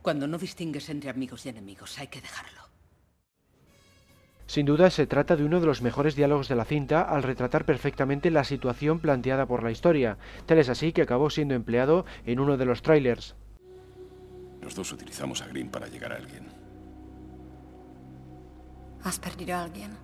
Cuando 0.00 0.28
no 0.28 0.38
distingues 0.38 0.88
entre 0.88 1.10
amigos 1.10 1.46
y 1.46 1.48
enemigos, 1.48 1.98
hay 1.98 2.06
que 2.06 2.20
dejarlo. 2.20 2.62
Sin 4.46 4.64
duda 4.64 4.90
se 4.90 5.06
trata 5.06 5.36
de 5.36 5.44
uno 5.44 5.60
de 5.60 5.66
los 5.66 5.82
mejores 5.82 6.14
diálogos 6.14 6.48
de 6.48 6.54
la 6.54 6.64
cinta 6.64 7.02
al 7.02 7.24
retratar 7.24 7.64
perfectamente 7.64 8.30
la 8.30 8.44
situación 8.44 9.00
planteada 9.00 9.46
por 9.46 9.62
la 9.62 9.72
historia. 9.72 10.18
Tal 10.46 10.58
es 10.58 10.68
así 10.68 10.92
que 10.92 11.02
acabó 11.02 11.30
siendo 11.30 11.54
empleado 11.54 12.06
en 12.24 12.38
uno 12.38 12.56
de 12.56 12.64
los 12.64 12.82
trailers. 12.82 13.34
Los 14.62 14.74
dos 14.74 14.92
utilizamos 14.92 15.42
a 15.42 15.46
Green 15.48 15.68
para 15.68 15.88
llegar 15.88 16.12
a 16.12 16.16
alguien. 16.16 16.46
¿Has 19.02 19.18
perdido 19.18 19.56
a 19.56 19.64
alguien? 19.64 19.96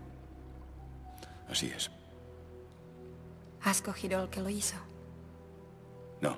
Así 1.48 1.66
es. 1.74 1.90
¿Has 3.62 3.80
cogido 3.80 4.20
al 4.20 4.28
que 4.28 4.40
lo 4.40 4.48
hizo? 4.48 4.76
No, 6.20 6.36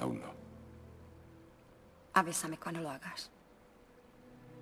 aún 0.00 0.20
no. 0.20 0.32
Avísame 2.14 2.58
cuando 2.58 2.80
lo 2.80 2.90
hagas. 2.90 3.30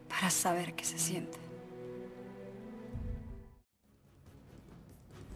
Para 0.08 0.30
saber 0.30 0.74
qué 0.74 0.84
se 0.84 0.98
siente. 0.98 1.38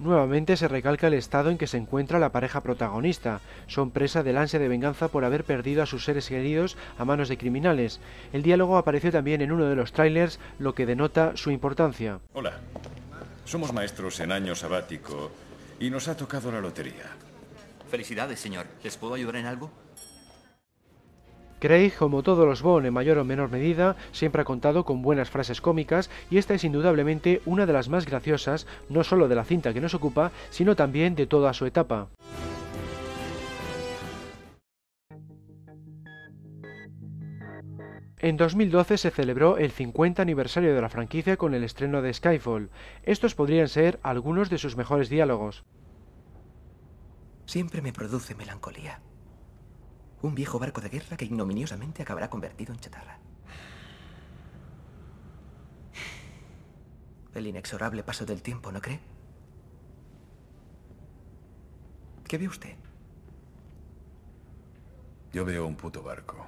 Nuevamente 0.01 0.57
se 0.57 0.67
recalca 0.67 1.09
el 1.09 1.15
estado 1.15 1.51
en 1.51 1.59
que 1.59 1.67
se 1.67 1.77
encuentra 1.77 2.19
la 2.19 2.33
pareja 2.33 2.63
protagonista. 2.63 3.43
Son 3.67 3.91
presa 3.91 4.23
del 4.23 4.39
ansia 4.39 4.59
de 4.59 4.67
venganza 4.67 5.09
por 5.09 5.27
haber 5.27 5.45
perdido 5.45 5.83
a 5.83 5.87
sus 5.87 6.07
seres 6.07 6.27
queridos 6.27 6.79
a 6.97 7.05
manos 7.05 7.29
de 7.29 7.37
criminales. 7.37 8.01
El 8.33 8.43
diálogo 8.43 8.79
apareció 8.79 9.13
también 9.13 9.43
en 9.43 9.53
uno 9.53 9.67
de 9.67 9.77
los 9.77 9.93
trailers, 9.93 10.41
lo 10.59 10.75
que 10.75 10.87
denota 10.87 11.37
su 11.37 11.51
importancia. 11.51 12.19
Hola. 12.33 12.55
Somos 13.45 13.75
maestros 13.75 14.21
en 14.21 14.33
año 14.33 14.55
sabático 14.55 15.33
y 15.79 15.91
nos 15.91 16.09
ha 16.09 16.17
tocado 16.17 16.51
la 16.51 16.63
lotería. 16.63 17.05
Felicidades, 17.91 18.41
señor. 18.41 18.69
¿Les 18.83 18.97
puedo 18.97 19.13
ayudar 19.13 19.37
en 19.37 19.45
algo? 19.45 19.71
Craig, 21.61 21.93
como 21.99 22.23
todos 22.23 22.47
los 22.47 22.63
Bond 22.63 22.87
en 22.87 22.95
mayor 22.95 23.19
o 23.19 23.25
menor 23.25 23.51
medida, 23.51 23.95
siempre 24.13 24.41
ha 24.43 24.47
contado 24.47 24.85
con 24.85 25.03
buenas 25.03 25.29
frases 25.29 25.61
cómicas 25.61 26.11
y 26.31 26.39
esta 26.39 26.55
es 26.55 26.65
indudablemente 26.65 27.43
una 27.45 27.67
de 27.67 27.75
las 27.75 27.91
más 27.91 28.07
graciosas, 28.07 28.67
no 28.89 29.05
solo 29.05 29.29
de 29.29 29.35
la 29.35 29.45
cinta 29.45 29.75
que 29.75 29.81
nos 29.83 29.95
ocupa, 29.95 30.33
sino 30.49 30.75
también 30.75 31.15
de 31.15 31.27
toda 31.27 31.53
su 31.53 31.67
etapa. 31.67 32.09
En 38.23 38.37
2012 38.37 38.99
se 38.99 39.11
celebró 39.11 39.57
el 39.59 39.71
50 39.71 40.21
aniversario 40.23 40.75
de 40.75 40.81
la 40.81 40.89
franquicia 40.89 41.37
con 41.37 41.55
el 41.55 41.65
estreno 41.65 42.03
de 42.03 42.13
Skyfall. 42.13 42.71
Estos 43.03 43.35
podrían 43.35 43.69
ser 43.69 43.99
algunos 44.03 44.51
de 44.51 44.59
sus 44.59 44.77
mejores 44.77 45.09
diálogos. 45.09 45.65
Siempre 47.47 47.83
me 47.83 47.93
produce 47.93 48.35
melancolía. 48.35 49.01
Un 50.23 50.35
viejo 50.35 50.59
barco 50.59 50.81
de 50.81 50.91
guerra 50.91 51.17
que 51.17 51.25
ignominiosamente 51.25 52.03
acabará 52.03 52.29
convertido 52.29 52.73
en 52.73 52.81
chatarra. 52.81 53.19
El 57.35 57.47
inexorable 57.47 58.03
paso 58.03 58.27
del 58.27 58.43
tiempo, 58.43 58.71
¿no 58.73 58.81
cree? 58.81 59.01
¿Qué 62.27 62.39
ve 62.39 62.49
usted? 62.49 62.77
Yo 65.33 65.45
veo 65.45 65.67
un 65.67 65.77
puto 65.77 66.03
barco. 66.03 66.47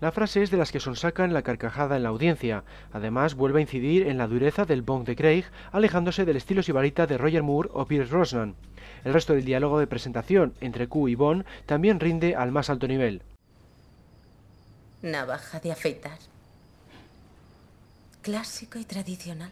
La 0.00 0.10
frase 0.10 0.42
es 0.42 0.50
de 0.50 0.56
las 0.56 0.72
que 0.72 0.80
sonsacan 0.80 1.32
la 1.32 1.42
carcajada 1.42 1.96
en 1.96 2.02
la 2.02 2.08
audiencia. 2.08 2.64
Además, 2.92 3.36
vuelve 3.36 3.60
a 3.60 3.62
incidir 3.62 4.08
en 4.08 4.18
la 4.18 4.26
dureza 4.26 4.64
del 4.64 4.82
Bond 4.82 5.06
de 5.06 5.14
Craig, 5.14 5.44
alejándose 5.70 6.24
del 6.24 6.36
estilo 6.36 6.64
sibarita 6.64 7.06
de 7.06 7.18
Roger 7.18 7.44
Moore 7.44 7.68
o 7.72 7.86
Pierce 7.86 8.10
Brosnan. 8.10 8.56
El 9.04 9.12
resto 9.12 9.32
del 9.32 9.44
diálogo 9.44 9.78
de 9.78 9.86
presentación 9.86 10.54
entre 10.60 10.88
Q 10.88 11.08
y 11.08 11.14
Bond 11.14 11.44
también 11.66 12.00
rinde 12.00 12.36
al 12.36 12.52
más 12.52 12.70
alto 12.70 12.86
nivel. 12.86 13.22
Navaja 15.02 15.58
de 15.58 15.72
afeitar. 15.72 16.18
Clásico 18.22 18.78
y 18.78 18.84
tradicional. 18.84 19.50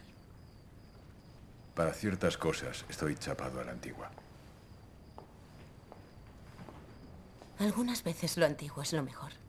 Para 1.75 1.93
ciertas 1.93 2.37
cosas 2.37 2.85
estoy 2.89 3.15
chapado 3.15 3.59
a 3.59 3.65
la 3.65 3.71
antigua. 3.71 4.09
Algunas 7.59 8.03
veces 8.03 8.37
lo 8.37 8.45
antiguo 8.45 8.81
es 8.81 8.93
lo 8.93 9.03
mejor. 9.03 9.40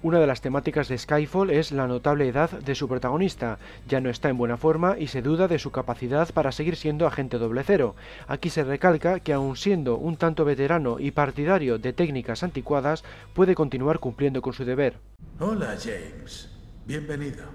Una 0.00 0.20
de 0.20 0.28
las 0.28 0.40
temáticas 0.40 0.86
de 0.86 0.96
Skyfall 0.96 1.50
es 1.50 1.72
la 1.72 1.88
notable 1.88 2.28
edad 2.28 2.50
de 2.50 2.76
su 2.76 2.86
protagonista. 2.86 3.58
Ya 3.88 4.00
no 4.00 4.10
está 4.10 4.28
en 4.28 4.38
buena 4.38 4.56
forma 4.56 4.96
y 4.96 5.08
se 5.08 5.22
duda 5.22 5.48
de 5.48 5.58
su 5.58 5.72
capacidad 5.72 6.32
para 6.32 6.52
seguir 6.52 6.76
siendo 6.76 7.04
agente 7.04 7.36
doble 7.36 7.64
cero. 7.64 7.96
Aquí 8.28 8.48
se 8.48 8.62
recalca 8.62 9.18
que 9.18 9.32
aun 9.32 9.56
siendo 9.56 9.96
un 9.96 10.16
tanto 10.16 10.44
veterano 10.44 11.00
y 11.00 11.10
partidario 11.10 11.78
de 11.78 11.92
técnicas 11.92 12.44
anticuadas, 12.44 13.02
puede 13.34 13.56
continuar 13.56 13.98
cumpliendo 13.98 14.40
con 14.40 14.52
su 14.52 14.64
deber. 14.64 15.00
Hola 15.40 15.76
James, 15.76 16.48
bienvenido. 16.86 17.46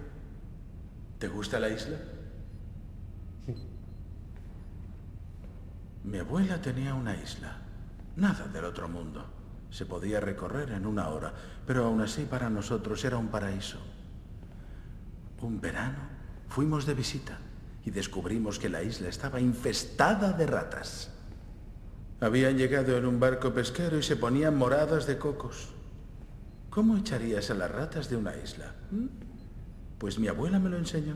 ¿Te 1.19 1.29
gusta 1.29 1.61
la 1.61 1.69
isla? 1.69 1.95
Mi 6.03 6.17
abuela 6.17 6.61
tenía 6.61 6.93
una 6.93 7.15
isla, 7.15 7.61
nada 8.17 8.47
del 8.47 8.65
otro 8.65 8.89
mundo. 8.89 9.32
Se 9.73 9.87
podía 9.87 10.19
recorrer 10.19 10.69
en 10.69 10.85
una 10.85 11.09
hora, 11.09 11.33
pero 11.65 11.85
aún 11.85 11.99
así 12.01 12.25
para 12.29 12.47
nosotros 12.47 13.03
era 13.05 13.17
un 13.17 13.29
paraíso. 13.29 13.79
Un 15.41 15.59
verano 15.59 15.97
fuimos 16.47 16.85
de 16.85 16.93
visita 16.93 17.39
y 17.83 17.89
descubrimos 17.89 18.59
que 18.59 18.69
la 18.69 18.83
isla 18.83 19.09
estaba 19.09 19.41
infestada 19.41 20.31
de 20.31 20.45
ratas. 20.45 21.09
Habían 22.21 22.55
llegado 22.55 22.95
en 22.95 23.07
un 23.07 23.19
barco 23.19 23.51
pesquero 23.51 23.97
y 23.97 24.03
se 24.03 24.15
ponían 24.15 24.55
moradas 24.55 25.07
de 25.07 25.17
cocos. 25.17 25.69
¿Cómo 26.69 26.95
echarías 26.95 27.49
a 27.49 27.55
las 27.55 27.71
ratas 27.71 28.11
de 28.11 28.15
una 28.15 28.37
isla? 28.37 28.75
¿Mm? 28.91 29.07
Pues 29.97 30.19
mi 30.19 30.27
abuela 30.27 30.59
me 30.59 30.69
lo 30.69 30.77
enseñó. 30.77 31.15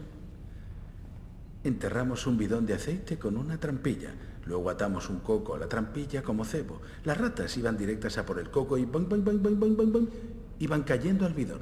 Enterramos 1.68 2.26
un 2.26 2.38
bidón 2.38 2.66
de 2.66 2.76
aceite 2.76 3.20
con 3.20 3.38
una 3.38 3.60
trampilla 3.60 4.14
Luego 4.48 4.70
atamos 4.70 5.10
un 5.10 5.20
coco 5.20 5.56
a 5.56 5.60
la 5.60 5.68
trampilla 5.68 6.24
como 6.24 6.46
cebo. 6.46 6.82
Las 7.04 7.18
ratas 7.18 7.58
iban 7.58 7.78
directas 7.78 8.18
a 8.18 8.26
por 8.26 8.40
el 8.40 8.50
coco 8.50 8.78
y 8.78 8.88
iban 10.60 10.84
cayendo 10.84 11.26
al 11.26 11.34
bidón. 11.34 11.62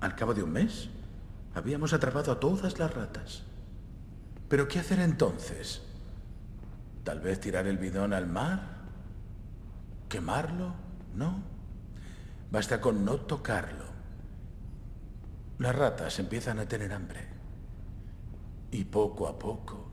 Al 0.00 0.16
cabo 0.16 0.34
de 0.34 0.42
un 0.42 0.50
mes, 0.50 0.88
habíamos 1.54 1.92
atrapado 1.92 2.32
a 2.32 2.40
todas 2.40 2.80
las 2.80 2.92
ratas. 2.92 3.44
¿Pero 4.48 4.66
qué 4.66 4.80
hacer 4.80 4.98
entonces? 4.98 5.82
¿Tal 7.04 7.20
vez 7.20 7.38
tirar 7.38 7.68
el 7.68 7.78
bidón 7.78 8.12
al 8.12 8.26
mar? 8.26 8.80
¿Quemarlo? 10.08 10.74
No. 11.14 11.44
Basta 12.50 12.80
con 12.80 13.04
no 13.04 13.20
tocarlo. 13.20 13.84
Las 15.58 15.76
ratas 15.76 16.18
empiezan 16.18 16.58
a 16.58 16.66
tener 16.66 16.92
hambre. 16.92 17.29
Y 18.72 18.84
poco 18.84 19.26
a 19.28 19.38
poco 19.38 19.90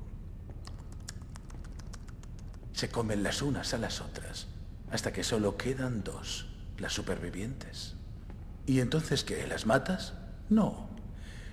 se 2.78 2.90
comen 2.90 3.24
las 3.24 3.42
unas 3.42 3.74
a 3.74 3.80
las 3.80 4.02
otras, 4.02 4.46
hasta 4.92 5.12
que 5.12 5.24
solo 5.24 5.58
quedan 5.58 6.04
dos, 6.04 6.48
las 6.78 6.94
supervivientes. 6.94 7.96
¿Y 8.68 8.82
entonces 8.82 9.24
qué? 9.24 9.48
¿Las 9.48 9.66
matas? 9.66 10.14
No. 10.50 10.88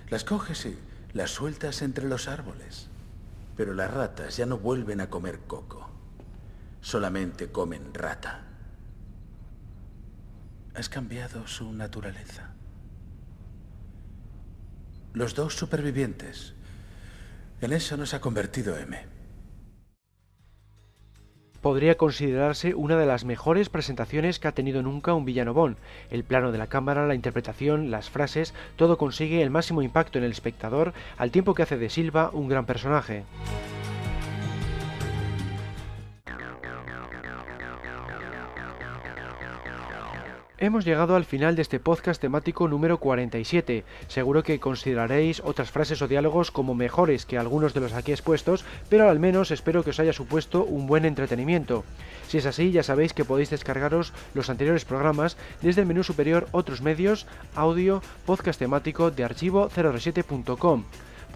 Las 0.09 0.23
coges 0.23 0.67
y 0.67 0.77
las 1.13 1.31
sueltas 1.31 1.81
entre 1.81 2.07
los 2.07 2.27
árboles. 2.27 2.89
Pero 3.57 3.73
las 3.73 3.91
ratas 3.91 4.37
ya 4.37 4.45
no 4.45 4.59
vuelven 4.59 5.01
a 5.01 5.09
comer 5.09 5.39
coco. 5.47 5.89
Solamente 6.81 7.51
comen 7.51 7.93
rata. 7.93 8.43
Has 10.75 10.89
cambiado 10.89 11.47
su 11.47 11.71
naturaleza. 11.71 12.51
Los 15.13 15.33
dos 15.33 15.55
supervivientes. 15.55 16.54
En 17.61 17.73
eso 17.73 17.97
nos 17.97 18.13
ha 18.13 18.21
convertido 18.21 18.77
M 18.77 19.15
podría 21.65 21.97
considerarse 21.97 22.75
una 22.75 22.95
de 22.95 23.07
las 23.07 23.25
mejores 23.25 23.69
presentaciones 23.69 24.37
que 24.37 24.47
ha 24.47 24.51
tenido 24.51 24.83
nunca 24.83 25.15
un 25.15 25.25
villano 25.25 25.55
Bond. 25.55 25.77
El 26.11 26.23
plano 26.23 26.51
de 26.51 26.59
la 26.59 26.67
cámara, 26.67 27.07
la 27.07 27.15
interpretación, 27.15 27.89
las 27.89 28.11
frases, 28.11 28.53
todo 28.75 28.99
consigue 28.99 29.41
el 29.41 29.49
máximo 29.49 29.81
impacto 29.81 30.19
en 30.19 30.25
el 30.25 30.31
espectador, 30.31 30.93
al 31.17 31.31
tiempo 31.31 31.55
que 31.55 31.63
hace 31.63 31.79
de 31.79 31.89
Silva 31.89 32.29
un 32.33 32.49
gran 32.49 32.67
personaje. 32.67 33.23
Hemos 40.65 40.83
llegado 40.83 41.15
al 41.15 41.25
final 41.25 41.55
de 41.55 41.61
este 41.61 41.79
podcast 41.79 42.19
temático 42.19 42.67
número 42.67 42.97
47. 42.97 43.83
Seguro 44.07 44.41
que 44.41 44.59
consideraréis 44.59 45.39
otras 45.45 45.69
frases 45.69 46.01
o 46.01 46.07
diálogos 46.07 46.49
como 46.49 46.73
mejores 46.73 47.27
que 47.27 47.37
algunos 47.37 47.75
de 47.75 47.81
los 47.81 47.93
aquí 47.93 48.11
expuestos, 48.11 48.65
pero 48.89 49.07
al 49.07 49.19
menos 49.19 49.51
espero 49.51 49.83
que 49.83 49.91
os 49.91 49.99
haya 49.99 50.11
supuesto 50.11 50.63
un 50.63 50.87
buen 50.87 51.05
entretenimiento. 51.05 51.83
Si 52.27 52.39
es 52.39 52.47
así, 52.47 52.71
ya 52.71 52.81
sabéis 52.81 53.13
que 53.13 53.25
podéis 53.25 53.51
descargaros 53.51 54.11
los 54.33 54.49
anteriores 54.49 54.85
programas 54.85 55.37
desde 55.61 55.81
el 55.81 55.87
menú 55.87 56.03
superior 56.03 56.47
Otros 56.51 56.81
medios, 56.81 57.27
audio, 57.53 58.01
podcast 58.25 58.57
temático 58.57 59.11
de 59.11 59.23
archivo 59.23 59.69
037.com. 59.69 60.85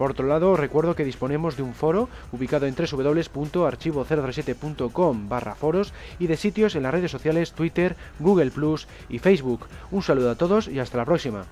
Por 0.00 0.10
otro 0.12 0.26
lado, 0.26 0.56
recuerdo 0.56 0.96
que 0.96 1.04
disponemos 1.04 1.58
de 1.58 1.62
un 1.62 1.74
foro 1.74 2.08
ubicado 2.32 2.64
en 2.64 2.74
www.archivo037.com 2.74 5.28
barra 5.28 5.54
foros 5.54 5.92
y 6.18 6.26
de 6.26 6.38
sitios 6.38 6.74
en 6.74 6.84
las 6.84 6.94
redes 6.94 7.10
sociales 7.10 7.52
Twitter, 7.52 7.96
Google 8.18 8.50
Plus 8.50 8.88
y 9.10 9.18
Facebook. 9.18 9.66
Un 9.90 10.02
saludo 10.02 10.30
a 10.30 10.36
todos 10.36 10.68
y 10.68 10.78
hasta 10.78 10.96
la 10.96 11.04
próxima. 11.04 11.44